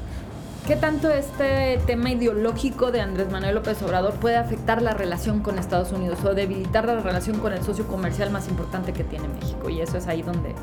¿Qué 0.68 0.78
tanto 0.78 1.12
este 1.12 1.78
tema 1.86 2.12
ideológico 2.12 2.94
de 2.94 3.02
Andrés 3.02 3.30
Manuel 3.30 3.56
López 3.56 3.82
Obrador 3.84 4.14
puede 4.14 4.38
afectar 4.38 4.82
la 4.82 4.94
relación 4.94 5.42
con 5.42 5.60
Estados 5.60 5.92
Unidos 5.92 6.24
o 6.24 6.34
debilitar 6.34 6.86
la 6.86 7.02
relación 7.02 7.40
con 7.40 7.52
el 7.52 7.62
socio 7.64 7.86
comercial 7.86 8.32
más 8.32 8.48
importante 8.48 8.94
que 8.94 9.04
tiene 9.04 9.28
México? 9.28 9.70
Y 9.70 9.82
eso 9.82 9.98
es 9.98 10.08
ahí 10.08 10.22
donde, 10.22 10.56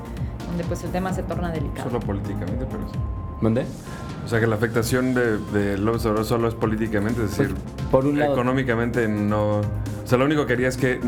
donde 0.48 0.64
pues 0.64 0.82
el 0.84 0.90
tema 0.90 1.12
se 1.12 1.22
torna 1.22 1.50
delicado. 1.50 1.90
Solo 1.90 2.00
políticamente, 2.00 2.64
pero 2.64 2.88
sí. 2.90 2.98
¿Dónde? 3.42 3.66
O 4.24 4.28
sea 4.28 4.40
que 4.40 4.46
la 4.46 4.54
afectación 4.54 5.12
de, 5.12 5.36
de 5.36 5.76
López 5.76 6.06
Obrador 6.06 6.24
solo 6.24 6.48
es 6.48 6.54
políticamente, 6.54 7.22
es 7.22 7.36
decir, 7.36 7.54
por 7.90 8.06
un 8.06 8.18
lado, 8.18 8.32
económicamente 8.32 9.06
no... 9.06 9.60
O 10.10 10.12
sea, 10.12 10.18
lo 10.18 10.24
único 10.24 10.44
que 10.44 10.54
haría 10.54 10.66
es 10.66 10.76
que 10.76 10.98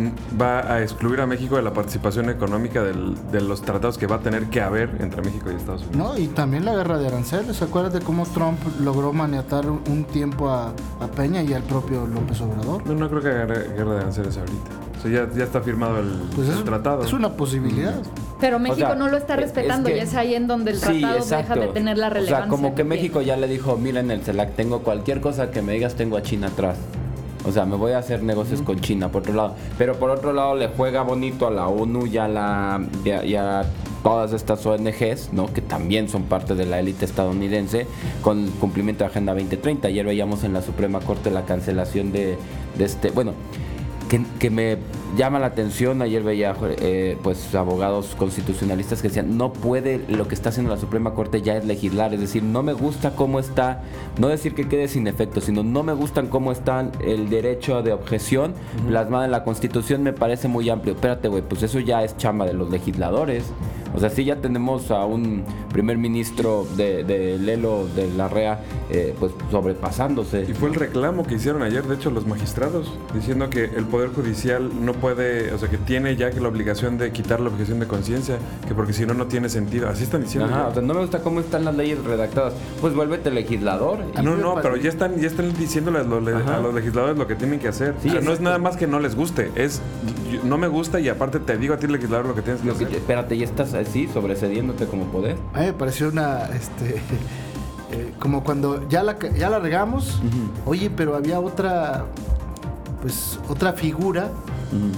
va 0.41 0.61
a 0.61 0.81
excluir 0.81 1.21
a 1.21 1.27
México 1.27 1.57
de 1.57 1.63
la 1.63 1.73
participación 1.73 2.31
económica 2.31 2.85
de 2.85 3.41
los 3.41 3.61
tratados 3.63 3.99
que 3.99 4.07
va 4.07 4.15
a 4.15 4.21
tener 4.21 4.45
que 4.45 4.61
haber 4.61 4.91
entre 5.01 5.23
México 5.23 5.51
y 5.51 5.57
Estados 5.57 5.83
Unidos. 5.89 5.97
No, 5.97 6.17
y 6.17 6.29
también 6.29 6.65
la 6.65 6.73
guerra 6.73 6.99
de 6.99 7.09
aranceles. 7.09 7.57
¿Se 7.57 7.65
acuerdas 7.65 7.93
de 7.95 7.99
cómo 7.99 8.25
Trump 8.27 8.61
logró 8.81 9.13
maniatar 9.13 9.69
un 9.69 10.05
tiempo 10.05 10.51
a, 10.51 10.73
Peña 11.17 11.43
y 11.43 11.53
al 11.53 11.65
propio 11.65 12.07
López 12.07 12.41
Obrador? 12.43 12.87
No, 12.87 12.95
no 12.95 13.09
creo 13.09 13.21
que 13.21 13.29
haya 13.31 13.45
guerra 13.45 13.95
de 13.95 14.01
aranceles 14.03 14.37
ahorita. 14.37 14.71
O 14.97 15.03
sea, 15.03 15.11
ya, 15.11 15.35
ya 15.37 15.43
está 15.43 15.61
firmado 15.63 15.99
el, 15.99 16.07
pues 16.37 16.63
tratado. 16.63 17.03
Es 17.03 17.13
una 17.13 17.33
posibilidad. 17.33 18.01
Pero 18.39 18.61
México 18.61 18.95
no 18.95 19.09
lo 19.09 19.17
está 19.17 19.35
respetando 19.35 19.91
y 19.91 19.95
es 19.95 20.15
ahí 20.15 20.37
en 20.37 20.47
donde 20.47 20.71
el 20.71 20.81
tratado 20.81 21.25
deja 21.25 21.57
de 21.57 21.67
tener 21.67 21.99
la 21.99 22.09
relevancia. 22.09 22.37
O 22.37 22.41
sea, 22.43 22.49
como 22.49 22.77
que 22.77 22.85
México 22.85 23.21
ya 23.21 23.37
le 23.37 23.49
dijo, 23.49 23.77
mira 23.77 23.99
en 23.99 24.13
el 24.13 24.23
CELAC, 24.23 24.55
tengo 24.55 24.85
cualquier 24.85 25.21
cosa 25.21 25.51
que 25.51 25.61
me 25.61 25.73
digas, 25.73 25.97
tengo 25.97 26.17
a 26.17 26.23
China 26.23 26.47
atrás. 26.47 26.77
O 27.45 27.53
sea, 27.53 27.65
me 27.65 27.77
voy 27.77 27.93
a 27.93 27.99
hacer 27.99 28.23
negocios 28.23 28.63
con 28.63 28.81
China, 28.81 29.11
por 29.11 29.23
otro 29.23 29.35
lado. 29.35 29.55
Pero 29.79 29.97
por 29.97 30.11
otro 30.11 30.33
lado 30.33 30.55
le 30.55 30.69
juega 30.69 31.03
bonito 31.03 31.47
a 31.47 31.51
la 31.51 31.69
ONU 31.69 32.07
y 32.07 32.19
a, 32.19 32.29
la, 32.29 32.81
y 33.05 33.35
a, 33.35 33.65
todas 34.03 34.33
estas 34.33 34.65
ONGs, 34.67 35.33
¿no? 35.33 35.53
que 35.53 35.61
también 35.61 36.09
son 36.09 36.25
parte 36.25 36.55
de 36.55 36.67
la 36.67 36.81
élite 36.81 37.05
estadounidense, 37.05 37.87
con 38.21 38.49
cumplimiento 38.53 39.05
de 39.05 39.11
Agenda 39.11 39.33
2030. 39.33 39.89
Ayer 39.89 40.05
veíamos 40.05 40.45
en 40.45 40.53
la 40.53 40.63
Suprema 40.63 41.01
Corte 41.01 41.31
la 41.31 41.45
cancelación 41.45 42.13
de, 42.13 42.37
de 42.77 42.85
este... 42.85 43.11
Bueno, 43.11 43.33
que, 44.39 44.51
me 44.51 44.77
llama 45.17 45.39
la 45.39 45.47
atención, 45.47 46.03
ayer 46.03 46.23
veía 46.23 46.55
eh, 46.61 47.17
pues 47.23 47.55
abogados 47.55 48.15
constitucionalistas 48.19 49.01
que 49.01 49.09
decían, 49.09 49.39
no 49.39 49.53
puede, 49.53 50.05
lo 50.09 50.29
que 50.29 50.35
está 50.35 50.51
haciendo 50.51 50.71
la 50.71 50.81
Suprema 50.81 51.15
Corte 51.15 51.41
ya 51.41 51.57
es 51.57 51.65
legislar, 51.65 52.13
es 52.13 52.21
decir, 52.21 52.43
no 52.43 52.63
me 52.63 52.75
gusta 52.75 53.17
cómo 53.17 53.39
está, 53.39 53.83
no 54.19 54.29
decir 54.29 54.55
que 54.55 54.69
quede 54.69 54.89
sin 54.89 55.07
efecto, 55.07 55.41
sino 55.41 55.63
no 55.63 55.83
me 55.83 55.95
gustan 55.95 56.27
cómo 56.27 56.53
está 56.53 56.91
el 57.01 57.31
derecho 57.31 57.83
de 57.83 57.93
objeción 57.93 58.55
plasmado 58.87 59.25
en 59.25 59.31
la 59.31 59.45
Constitución, 59.45 60.03
me 60.03 60.13
parece 60.13 60.49
muy 60.49 60.69
amplio. 60.69 60.95
Espérate, 60.95 61.29
güey, 61.29 61.43
pues 61.43 61.63
eso 61.63 61.81
ya 61.81 62.05
es 62.05 62.17
chamba 62.17 62.45
de 62.45 62.53
los 62.53 62.71
legisladores. 62.71 63.45
O 63.95 64.01
sea, 64.01 64.09
sí 64.09 64.25
ya 64.25 64.37
tenemos 64.37 64.91
a 64.91 65.05
un 65.05 65.45
primer 65.71 65.99
ministro 65.99 66.67
de, 66.77 67.05
de 67.05 67.39
Lelo 67.39 67.87
de 67.95 68.11
la 68.11 68.27
REA 68.27 68.59
eh, 68.91 69.15
pues 69.19 69.33
sobrepasándose. 69.51 70.43
Y 70.49 70.55
fue 70.55 70.69
el 70.69 70.75
reclamo 70.75 71.25
que 71.25 71.37
hicieron 71.37 71.63
ayer, 71.63 71.83
de 71.85 71.95
hecho, 71.95 72.11
los 72.11 72.27
magistrados, 72.27 72.93
diciendo 73.15 73.49
que 73.49 73.65
el 73.65 73.85
Poder 73.85 74.02
Judicial 74.11 74.71
no 74.85 74.93
puede, 74.95 75.53
o 75.53 75.59
sea, 75.59 75.69
que 75.69 75.79
tiene 75.79 76.17
ya 76.17 76.31
que 76.31 76.41
la 76.41 76.49
obligación 76.49 76.99
de 76.99 77.13
quitar 77.13 77.41
la 77.41 77.49
objeción 77.49 77.81
de 77.81 77.87
conciencia, 77.87 78.39
que 78.67 78.75
porque 78.75 78.93
si 78.93 79.07
no, 79.07 79.15
no 79.15 79.27
tiene 79.27 79.49
sentido. 79.49 79.89
Así 79.89 80.05
están 80.05 80.23
diciendo. 80.23 80.53
Ajá, 80.53 80.69
o 80.69 80.73
sea, 80.73 80.83
no 80.83 80.95
me 80.95 81.01
gusta 81.01 81.21
cómo 81.21 81.41
están 81.41 81.65
las 81.65 81.77
leyes 81.77 82.03
redactadas. 82.03 82.55
Pues 82.81 82.95
vuélvete 82.95 83.31
legislador. 83.31 83.99
no, 84.23 84.37
no, 84.37 84.57
pero 84.63 84.77
ya 84.77 84.89
están, 84.89 85.19
ya 85.19 85.27
están 85.27 85.53
diciéndole 85.55 86.01
a 86.01 86.03
los, 86.03 86.23
legisladores 86.75 87.17
lo 87.17 87.27
que 87.27 87.35
tienen 87.35 87.61
que 87.61 87.69
hacer. 87.69 87.95
Sí, 88.03 88.11
no 88.23 88.33
es 88.33 88.41
nada 88.41 88.59
más 88.59 88.77
que 88.77 88.87
no 88.87 89.01
les 89.01 89.15
guste, 89.15 89.51
es 89.55 89.81
no 90.45 90.59
me 90.59 90.69
gusta 90.69 91.01
y 91.01 91.09
aparte 91.09 91.39
te 91.41 91.57
digo 91.59 91.75
a 91.75 91.77
ti 91.77 91.87
legislador 91.87 92.27
lo 92.27 92.35
que 92.35 92.43
tienes 92.43 92.63
que 92.63 92.71
hacer. 92.71 92.95
espérate, 92.95 93.37
ya 93.37 93.45
estás 93.45 93.75
así, 93.75 94.09
sobrecediéndote 94.09 94.87
como 94.87 95.05
poder. 95.07 95.37
A 95.53 95.61
mí 95.61 95.67
me 95.67 95.73
pareció 95.73 96.09
una, 96.09 96.45
este, 96.47 96.97
eh, 97.93 98.13
como 98.19 98.43
cuando 98.43 98.89
ya 98.89 99.03
la, 99.03 99.19
ya 99.19 99.51
la 99.51 99.59
regamos, 99.59 100.21
oye, 100.65 100.91
pero 100.91 101.15
había 101.15 101.41
otra, 101.41 102.07
pues, 103.03 103.39
otra 103.49 103.73
figura 103.75 104.31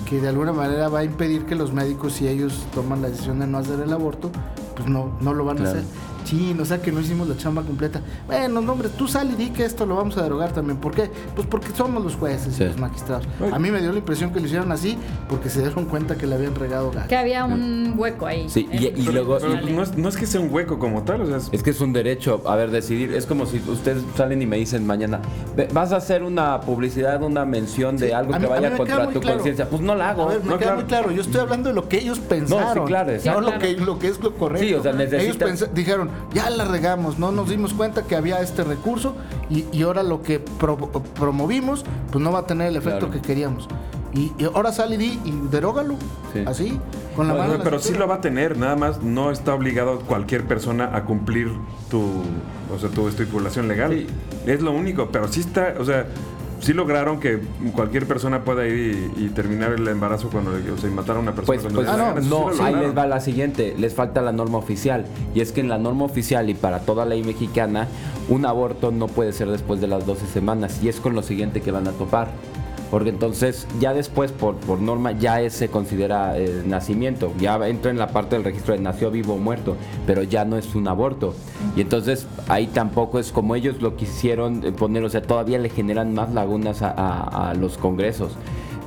que 0.06 0.20
de 0.20 0.28
alguna 0.28 0.52
manera 0.52 0.88
va 0.88 1.00
a 1.00 1.04
impedir 1.04 1.46
que 1.46 1.56
los 1.56 1.72
médicos, 1.72 2.12
si 2.12 2.28
ellos 2.28 2.64
toman 2.72 3.02
la 3.02 3.08
decisión 3.08 3.40
de 3.40 3.46
no 3.48 3.58
hacer 3.58 3.80
el 3.80 3.92
aborto, 3.92 4.30
pues 4.76 4.88
no, 4.88 5.10
no 5.20 5.34
lo 5.34 5.44
van 5.44 5.58
a 5.58 5.70
hacer. 5.70 5.82
Sí, 6.24 6.56
o 6.58 6.64
sea 6.64 6.80
que 6.80 6.90
no 6.90 7.00
hicimos 7.00 7.28
la 7.28 7.36
chamba 7.36 7.62
completa. 7.62 8.00
Bueno, 8.26 8.60
no, 8.60 8.72
hombre, 8.72 8.88
tú 8.88 9.06
sal 9.06 9.30
y 9.32 9.36
di 9.36 9.50
que 9.50 9.64
esto 9.64 9.86
lo 9.86 9.96
vamos 9.96 10.16
a 10.16 10.22
derogar 10.22 10.52
también. 10.52 10.78
¿Por 10.78 10.94
qué? 10.94 11.10
Pues 11.34 11.46
porque 11.46 11.68
somos 11.74 12.02
los 12.02 12.16
jueces 12.16 12.58
y 12.58 12.64
los 12.64 12.78
magistrados. 12.78 13.26
A 13.52 13.58
mí 13.58 13.70
me 13.70 13.80
dio 13.80 13.92
la 13.92 13.98
impresión 13.98 14.32
que 14.32 14.40
lo 14.40 14.46
hicieron 14.46 14.72
así 14.72 14.96
porque 15.28 15.50
se 15.50 15.60
dieron 15.60 15.84
cuenta 15.84 16.16
que 16.16 16.26
le 16.26 16.34
habían 16.34 16.54
regado 16.54 16.90
gato. 16.90 17.08
Que 17.08 17.16
había 17.16 17.44
un 17.44 17.94
hueco 17.96 18.26
ahí. 18.26 18.48
Sí, 18.48 18.68
y, 18.72 19.02
luego... 19.02 19.38
no, 19.96 20.08
es, 20.08 20.16
que 20.16 20.26
sea 20.26 20.40
un 20.40 20.52
hueco 20.52 20.78
como 20.78 21.02
tal, 21.02 21.22
o 21.22 21.26
sea... 21.26 21.36
Es... 21.52 21.62
que 21.62 21.70
es 21.70 21.80
un 21.80 21.92
derecho, 21.92 22.42
a 22.46 22.56
ver, 22.56 22.70
decidir. 22.70 23.12
Es 23.14 23.26
como 23.26 23.46
si 23.46 23.58
ustedes 23.68 24.02
salen 24.16 24.40
y 24.42 24.46
me 24.46 24.56
dicen 24.56 24.86
mañana, 24.86 25.20
vas 25.72 25.92
a 25.92 25.96
hacer 25.96 26.22
una 26.22 26.60
publicidad, 26.60 27.22
una 27.22 27.44
mención 27.44 27.96
de 27.96 28.14
algo 28.14 28.38
que 28.38 28.46
vaya 28.46 28.76
contra 28.76 29.08
tu 29.10 29.20
conciencia. 29.20 29.68
Pues 29.68 29.82
no 29.82 29.94
la 29.94 30.10
hago. 30.10 30.22
A 30.24 30.34
ver, 30.34 30.44
me 30.44 30.56
queda 30.56 30.74
muy 30.74 30.84
claro. 30.84 31.10
Yo 31.10 31.22
estoy 31.22 31.40
hablando 31.40 31.68
de 31.68 31.74
lo 31.74 31.88
que 31.88 31.98
ellos 31.98 32.18
pensaron. 32.18 32.74
No, 32.76 32.82
sí, 32.82 32.86
claro. 32.86 33.12
No 33.24 33.40
lo, 33.40 33.58
que, 33.58 33.72
lo 33.74 33.98
que 33.98 34.08
es 34.08 34.20
lo 34.20 34.34
correcto. 34.34 34.66
Sí, 34.66 34.74
o 34.74 34.82
sea. 34.82 34.94
Ellos 35.04 35.38
dijeron, 35.74 36.10
ya 36.32 36.50
la 36.50 36.64
regamos, 36.64 37.18
no 37.18 37.32
nos 37.32 37.48
dimos 37.48 37.74
cuenta 37.74 38.02
que 38.02 38.16
había 38.16 38.40
este 38.40 38.64
recurso 38.64 39.14
y, 39.50 39.82
ahora 39.82 40.02
lo 40.02 40.22
que 40.22 40.40
promovimos 40.40 41.84
pues 42.10 42.22
no 42.22 42.32
va 42.32 42.40
a 42.40 42.46
tener 42.46 42.68
el 42.68 42.76
efecto 42.76 43.10
que 43.10 43.20
queríamos. 43.20 43.68
Y, 44.12 44.32
ahora 44.54 44.72
sale 44.72 44.96
y, 44.96 45.20
y 45.24 45.48
derógalo, 45.50 45.96
así, 46.46 46.78
con 47.16 47.26
la 47.28 47.34
mano. 47.34 47.58
Pero 47.62 47.78
sí 47.80 47.94
lo 47.94 48.06
va 48.06 48.16
a 48.16 48.20
tener, 48.20 48.56
nada 48.56 48.76
más 48.76 49.02
no 49.02 49.30
está 49.30 49.54
obligado 49.54 50.00
cualquier 50.00 50.44
persona 50.44 50.96
a 50.96 51.04
cumplir 51.04 51.50
tu, 51.90 52.00
o 52.72 52.78
sea, 52.78 52.90
tu 52.90 53.08
estipulación 53.08 53.66
legal. 53.66 54.06
Es 54.46 54.62
lo 54.62 54.72
único, 54.72 55.08
pero 55.10 55.26
sí 55.28 55.40
está, 55.40 55.74
o 55.78 55.84
sea, 55.84 56.06
sí 56.64 56.72
lograron 56.72 57.20
que 57.20 57.40
cualquier 57.74 58.06
persona 58.06 58.42
pueda 58.42 58.66
ir 58.66 59.10
y, 59.16 59.28
terminar 59.28 59.72
el 59.72 59.86
embarazo 59.86 60.30
cuando 60.30 60.52
o 60.52 60.78
sea, 60.78 60.90
matar 60.90 61.16
a 61.16 61.18
una 61.18 61.34
persona. 61.34 61.60
Pues, 61.60 61.72
pues 61.72 61.86
no, 62.26 62.50
no, 62.50 62.64
ahí 62.64 62.74
les 62.74 62.96
va 62.96 63.06
la 63.06 63.20
siguiente, 63.20 63.74
les 63.78 63.94
falta 63.94 64.22
la 64.22 64.32
norma 64.32 64.58
oficial. 64.58 65.04
Y 65.34 65.40
es 65.40 65.52
que 65.52 65.60
en 65.60 65.68
la 65.68 65.78
norma 65.78 66.04
oficial 66.04 66.48
y 66.48 66.54
para 66.54 66.80
toda 66.80 67.04
ley 67.04 67.22
mexicana, 67.22 67.86
un 68.28 68.46
aborto 68.46 68.90
no 68.90 69.08
puede 69.08 69.32
ser 69.32 69.50
después 69.50 69.80
de 69.80 69.88
las 69.88 70.06
12 70.06 70.26
semanas. 70.26 70.80
Y 70.82 70.88
es 70.88 71.00
con 71.00 71.14
lo 71.14 71.22
siguiente 71.22 71.60
que 71.60 71.70
van 71.70 71.86
a 71.86 71.92
topar 71.92 72.28
porque 72.90 73.10
entonces 73.10 73.66
ya 73.80 73.94
después 73.94 74.32
por, 74.32 74.56
por 74.56 74.80
norma 74.80 75.12
ya 75.12 75.48
se 75.50 75.68
considera 75.68 76.38
eh, 76.38 76.62
nacimiento, 76.66 77.32
ya 77.38 77.56
entra 77.68 77.90
en 77.90 77.98
la 77.98 78.08
parte 78.08 78.36
del 78.36 78.44
registro 78.44 78.74
de 78.74 78.80
nació 78.80 79.10
vivo 79.10 79.34
o 79.34 79.38
muerto, 79.38 79.76
pero 80.06 80.22
ya 80.22 80.44
no 80.44 80.56
es 80.56 80.74
un 80.74 80.88
aborto. 80.88 81.34
Y 81.76 81.80
entonces 81.80 82.26
ahí 82.48 82.66
tampoco 82.66 83.18
es 83.18 83.32
como 83.32 83.54
ellos 83.54 83.80
lo 83.80 83.96
quisieron 83.96 84.60
poner, 84.78 85.04
o 85.04 85.08
sea, 85.08 85.22
todavía 85.22 85.58
le 85.58 85.70
generan 85.70 86.14
más 86.14 86.32
lagunas 86.32 86.82
a, 86.82 87.52
los 87.58 87.78
congresos. 87.78 88.32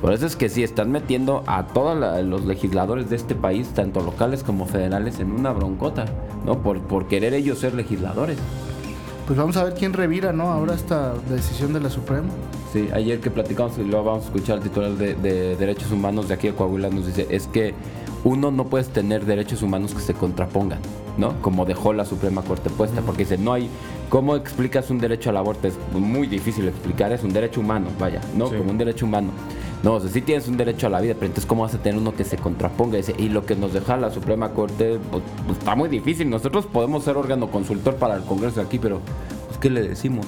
Por 0.00 0.12
eso 0.12 0.26
es 0.26 0.36
que 0.36 0.48
sí, 0.48 0.62
están 0.62 0.92
metiendo 0.92 1.42
a 1.46 1.66
todos 1.66 2.24
los 2.24 2.44
legisladores 2.44 3.10
de 3.10 3.16
este 3.16 3.34
país, 3.34 3.68
tanto 3.68 4.00
locales 4.00 4.44
como 4.44 4.66
federales, 4.66 5.18
en 5.18 5.32
una 5.32 5.52
broncota, 5.52 6.04
¿no? 6.46 6.62
Por, 6.62 6.80
por 6.82 7.08
querer 7.08 7.34
ellos 7.34 7.58
ser 7.58 7.74
legisladores. 7.74 8.38
Pues 9.26 9.38
vamos 9.38 9.56
a 9.56 9.64
ver 9.64 9.74
quién 9.74 9.92
revira, 9.92 10.32
¿no? 10.32 10.52
Ahora 10.52 10.74
esta 10.74 11.14
decisión 11.28 11.72
de 11.72 11.80
la 11.80 11.90
Suprema. 11.90 12.28
Sí, 12.72 12.88
ayer 12.92 13.20
que 13.20 13.30
platicamos 13.30 13.78
y 13.78 13.84
luego 13.84 14.04
vamos 14.04 14.24
a 14.24 14.26
escuchar 14.26 14.58
al 14.58 14.62
titular 14.62 14.92
de, 14.92 15.56
Derechos 15.56 15.90
Humanos 15.90 16.28
de 16.28 16.34
aquí 16.34 16.48
de 16.48 16.54
Coahuila 16.54 16.90
nos 16.90 17.06
dice, 17.06 17.26
es 17.30 17.46
que 17.46 17.74
uno 18.24 18.50
no 18.50 18.66
puede 18.66 18.84
tener 18.84 19.24
derechos 19.24 19.62
humanos 19.62 19.94
que 19.94 20.00
se 20.00 20.12
contrapongan, 20.12 20.80
¿no? 21.16 21.40
Como 21.40 21.64
dejó 21.64 21.94
la 21.94 22.04
Suprema 22.04 22.42
Corte 22.42 22.68
puesta, 22.68 23.00
porque 23.00 23.24
dice, 23.24 23.38
no 23.38 23.54
hay, 23.54 23.70
¿cómo 24.10 24.36
explicas 24.36 24.90
un 24.90 24.98
derecho 24.98 25.30
al 25.30 25.38
aborto? 25.38 25.68
Es 25.68 25.78
muy 25.92 26.26
difícil 26.26 26.68
explicar, 26.68 27.12
es 27.12 27.22
un 27.22 27.32
derecho 27.32 27.60
humano, 27.60 27.88
vaya, 27.98 28.20
¿no? 28.36 28.48
Como 28.48 28.70
un 28.70 28.76
derecho 28.76 29.06
humano. 29.06 29.30
No, 29.82 29.94
o 29.94 30.00
sea, 30.00 30.10
sí 30.10 30.20
tienes 30.20 30.48
un 30.48 30.56
derecho 30.56 30.88
a 30.88 30.90
la 30.90 31.00
vida, 31.00 31.14
pero 31.14 31.26
entonces 31.26 31.46
¿cómo 31.46 31.62
vas 31.62 31.74
a 31.74 31.78
tener 31.78 31.98
uno 31.98 32.14
que 32.14 32.24
se 32.24 32.36
contraponga? 32.36 32.98
Y 33.16 33.28
lo 33.28 33.46
que 33.46 33.54
nos 33.54 33.72
deja 33.72 33.96
la 33.96 34.10
Suprema 34.10 34.50
Corte, 34.50 34.98
pues, 35.10 35.22
pues, 35.46 35.58
está 35.58 35.76
muy 35.76 35.88
difícil. 35.88 36.28
Nosotros 36.28 36.66
podemos 36.66 37.04
ser 37.04 37.16
órgano 37.16 37.50
consultor 37.50 37.94
para 37.94 38.16
el 38.16 38.24
Congreso 38.24 38.60
aquí, 38.60 38.78
pero 38.78 39.00
pues, 39.46 39.58
¿qué 39.58 39.70
le 39.70 39.82
decimos? 39.82 40.26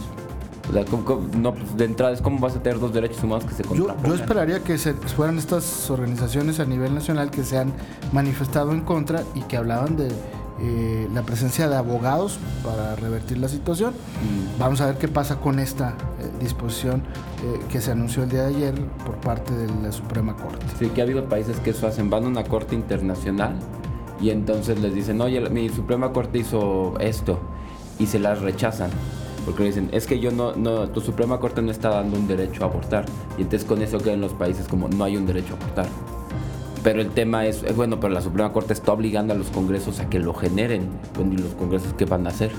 No, 1.37 1.55
de 1.77 1.85
entrada 1.85 2.13
es 2.13 2.21
cómo 2.21 2.39
vas 2.39 2.57
a 2.57 2.63
tener 2.63 2.79
dos 2.79 2.93
derechos 2.93 3.23
humanos 3.23 3.45
que 3.45 3.55
se 3.55 3.63
contrapongan. 3.63 4.05
Yo, 4.05 4.15
esperaría 4.15 4.61
que 4.61 4.79
se, 4.79 4.95
fueran 4.95 5.39
estas 5.39 5.91
organizaciones 5.91 6.61
a 6.61 6.65
nivel 6.65 6.95
nacional 6.95 7.31
que 7.31 7.45
se 7.45 7.59
han 7.59 7.73
manifestado 8.13 8.73
en 8.73 8.81
contra 8.81 9.23
y 9.35 9.43
que 9.43 9.57
hablaban 9.57 9.97
de 9.97 10.09
eh, 10.63 11.09
la 11.15 11.23
presencia 11.23 11.69
de 11.69 11.77
abogados 11.77 12.39
para 12.63 12.95
revertir 12.97 13.39
la 13.39 13.49
situación. 13.49 13.93
Mm. 13.93 14.59
Vamos 14.59 14.81
a 14.83 14.87
ver 14.87 14.99
qué 14.99 15.09
pasa 15.09 15.37
con 15.37 15.59
esta 15.59 15.91
eh, 16.21 16.31
disposición 16.39 17.03
eh, 17.43 17.61
que 17.71 17.81
se 17.81 17.93
anunció 17.93 18.25
el 18.25 18.29
día 18.29 18.43
de 18.43 18.55
ayer 18.55 18.75
por 19.07 19.17
parte 19.17 19.55
de 19.55 19.69
la 19.83 19.91
Suprema 19.91 20.37
Corte. 20.37 20.67
Sí, 20.79 20.89
que 20.89 21.01
ha 21.01 21.05
habido 21.05 21.25
países 21.31 21.59
que 21.61 21.71
eso 21.71 21.87
hacen, 21.87 22.11
van 22.11 22.25
a 22.25 22.29
una 22.29 22.45
corte 22.45 22.75
internacional 22.75 23.55
y 24.21 24.31
entonces 24.31 24.79
les 24.81 24.95
dicen, 24.95 25.21
oye, 25.23 25.41
mi 25.49 25.71
Suprema 25.71 26.13
Corte 26.13 26.39
hizo 26.39 26.99
esto 26.99 27.41
y 27.99 28.07
se 28.07 28.19
las 28.19 28.41
rechazan 28.43 28.91
porque 29.45 29.65
dicen, 29.65 29.89
es 29.93 30.07
que 30.07 30.19
yo 30.19 30.31
no, 30.31 30.55
no, 30.55 30.89
tu 30.89 31.01
Suprema 31.01 31.39
Corte 31.41 31.63
no 31.63 31.71
está 31.71 31.91
dando 31.91 32.19
un 32.19 32.29
derecho 32.29 32.65
a 32.65 32.69
abortar. 32.69 33.05
Y 33.39 33.43
entonces 33.43 33.67
con 33.67 33.83
eso 33.83 33.99
quedan 33.99 34.21
los 34.21 34.33
países 34.33 34.69
como 34.69 34.89
no 34.89 35.05
hay 35.05 35.17
un 35.17 35.27
derecho 35.27 35.55
a 35.55 35.57
abortar. 35.57 35.87
Pero 36.83 37.03
el 37.03 37.11
tema 37.11 37.47
es, 37.47 37.63
eh, 37.63 37.73
bueno, 37.75 38.01
pero 38.01 38.13
la 38.13 38.23
Suprema 38.23 38.53
Corte 38.53 38.73
está 38.73 38.93
obligando 38.93 39.35
a 39.35 39.37
los 39.37 39.49
congresos 39.49 40.01
a 40.01 40.09
que 40.09 40.19
lo 40.19 40.33
generen. 40.33 40.89
Bueno, 41.15 41.35
¿y 41.35 41.39
los 41.39 41.55
congresos 41.55 41.93
qué 41.95 42.07
van 42.07 42.27
a 42.27 42.31
hacer? 42.31 42.51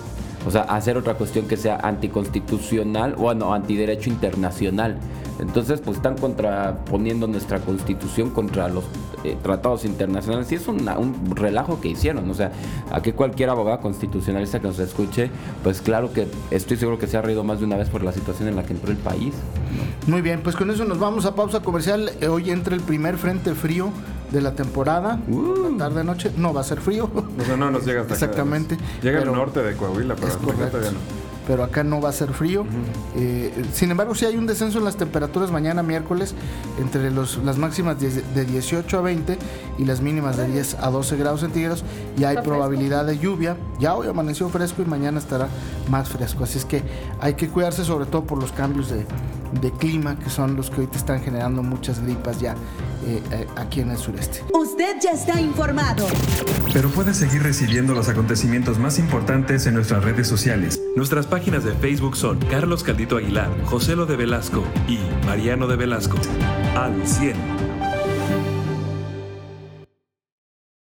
O 0.45 0.51
sea, 0.51 0.61
hacer 0.63 0.97
otra 0.97 1.15
cuestión 1.15 1.47
que 1.47 1.57
sea 1.57 1.77
anticonstitucional, 1.77 3.15
o 3.15 3.23
bueno, 3.23 3.53
antiderecho 3.53 4.09
internacional. 4.09 4.97
Entonces, 5.39 5.81
pues 5.81 5.97
están 5.97 6.17
contraponiendo 6.17 7.27
nuestra 7.27 7.59
constitución 7.59 8.29
contra 8.29 8.67
los 8.67 8.83
eh, 9.23 9.38
tratados 9.41 9.86
internacionales. 9.86 10.51
Y 10.51 10.55
es 10.55 10.67
un 10.67 11.36
relajo 11.36 11.79
que 11.81 11.89
hicieron. 11.89 12.29
O 12.29 12.34
sea, 12.34 12.51
a 12.91 13.01
que 13.01 13.13
cualquier 13.13 13.49
abogado 13.49 13.79
constitucionalista 13.81 14.60
que 14.60 14.67
nos 14.67 14.79
escuche, 14.79 15.29
pues 15.63 15.81
claro 15.81 16.13
que 16.13 16.27
estoy 16.49 16.77
seguro 16.77 16.97
que 16.97 17.07
se 17.07 17.17
ha 17.17 17.21
reído 17.21 17.43
más 17.43 17.60
de 17.60 17.65
una 17.65 17.77
vez 17.77 17.89
por 17.89 18.03
la 18.03 18.12
situación 18.12 18.49
en 18.49 18.55
la 18.55 18.63
que 18.63 18.73
entró 18.73 18.91
el 18.91 18.97
país. 18.97 19.34
Muy 20.07 20.21
bien, 20.21 20.41
pues 20.41 20.55
con 20.55 20.69
eso 20.69 20.86
nos 20.86 20.99
vamos 20.99 21.25
a 21.25 21.36
pausa 21.36 21.62
comercial. 21.62 22.12
Eh, 22.21 22.27
hoy 22.27 22.51
entra 22.51 22.75
el 22.75 22.81
primer 22.81 23.17
frente 23.17 23.53
frío 23.53 23.91
de 24.31 24.41
la 24.41 24.53
temporada, 24.53 25.19
uh. 25.27 25.77
tarde 25.77 26.03
noche, 26.03 26.31
no 26.38 26.53
va 26.53 26.62
a 26.62 26.63
ser 26.63 26.79
frío. 26.79 27.10
O 27.13 27.45
sea, 27.45 27.57
no 27.57 27.69
nos 27.69 27.86
llega 27.86 28.01
hasta 28.01 28.13
Exactamente. 28.13 28.77
llega 29.01 29.21
al 29.21 29.31
norte 29.31 29.62
de 29.62 29.75
Coahuila, 29.75 30.15
pero 30.15 30.34
todavía 30.36 30.91
no 30.91 31.20
pero 31.47 31.63
acá 31.63 31.84
no 31.84 32.01
va 32.01 32.10
a 32.10 32.13
ser 32.13 32.34
frío. 32.34 32.65
Eh, 33.15 33.51
sin 33.73 33.91
embargo, 33.91 34.15
sí 34.15 34.25
hay 34.25 34.38
un 34.38 34.47
descenso 34.47 34.80
en 34.80 34.86
las 34.86 34.95
temperaturas 34.95 35.51
mañana 35.51 35.84
miércoles 35.84 36.36
entre 36.80 37.12
los, 37.12 37.38
las 37.39 37.58
máximas 37.58 37.97
de 37.99 38.45
18 38.45 38.97
a 38.97 39.01
20 39.01 39.38
y 39.77 39.86
las 39.86 40.01
mínimas 40.01 40.38
de 40.38 40.47
10 40.47 40.75
a 40.75 40.89
12 40.89 41.17
grados 41.17 41.41
centígrados. 41.41 41.84
Y 42.17 42.23
hay 42.23 42.38
probabilidad 42.38 43.06
de 43.06 43.17
lluvia. 43.17 43.58
Ya 43.80 43.95
hoy 43.95 44.08
amaneció 44.08 44.49
fresco 44.49 44.82
y 44.82 44.86
mañana 44.86 45.19
estará 45.19 45.47
más 45.89 46.10
fresco. 46.10 46.43
Así 46.43 46.58
es 46.58 46.65
que 46.65 46.84
hay 47.19 47.34
que 47.34 47.49
cuidarse 47.49 47.84
sobre 47.84 48.06
todo 48.06 48.23
por 48.23 48.39
los 48.39 48.51
cambios 48.51 48.89
de, 48.89 49.06
de 49.59 49.71
clima 49.71 50.17
que 50.17 50.29
son 50.29 50.55
los 50.55 50.69
que 50.69 50.81
hoy 50.81 50.87
te 50.87 50.97
están 50.97 51.21
generando 51.21 51.63
muchas 51.63 52.01
gripas 52.01 52.39
ya 52.39 52.55
eh, 53.05 53.21
eh, 53.31 53.47
aquí 53.55 53.81
en 53.81 53.91
el 53.91 53.97
sureste. 53.97 54.43
Usted 54.53 54.97
ya 55.01 55.11
está 55.11 55.39
informado. 55.41 56.07
Pero 56.73 56.89
puede 56.89 57.13
seguir 57.13 57.43
recibiendo 57.43 57.93
los 57.93 58.09
acontecimientos 58.09 58.79
más 58.79 58.99
importantes 58.99 59.65
en 59.65 59.73
nuestras 59.73 60.03
redes 60.03 60.27
sociales. 60.27 60.81
Nuestras 60.95 61.27
páginas 61.27 61.63
de 61.63 61.73
Facebook 61.73 62.15
son 62.15 62.39
Carlos 62.49 62.83
Caldito 62.83 63.17
Aguilar, 63.17 63.49
José 63.65 63.95
Lo 63.95 64.05
de 64.05 64.15
Velasco 64.15 64.63
y 64.87 64.99
Mariano 65.25 65.67
de 65.67 65.75
Velasco. 65.75 66.17
Al 66.75 67.07
100. 67.07 67.70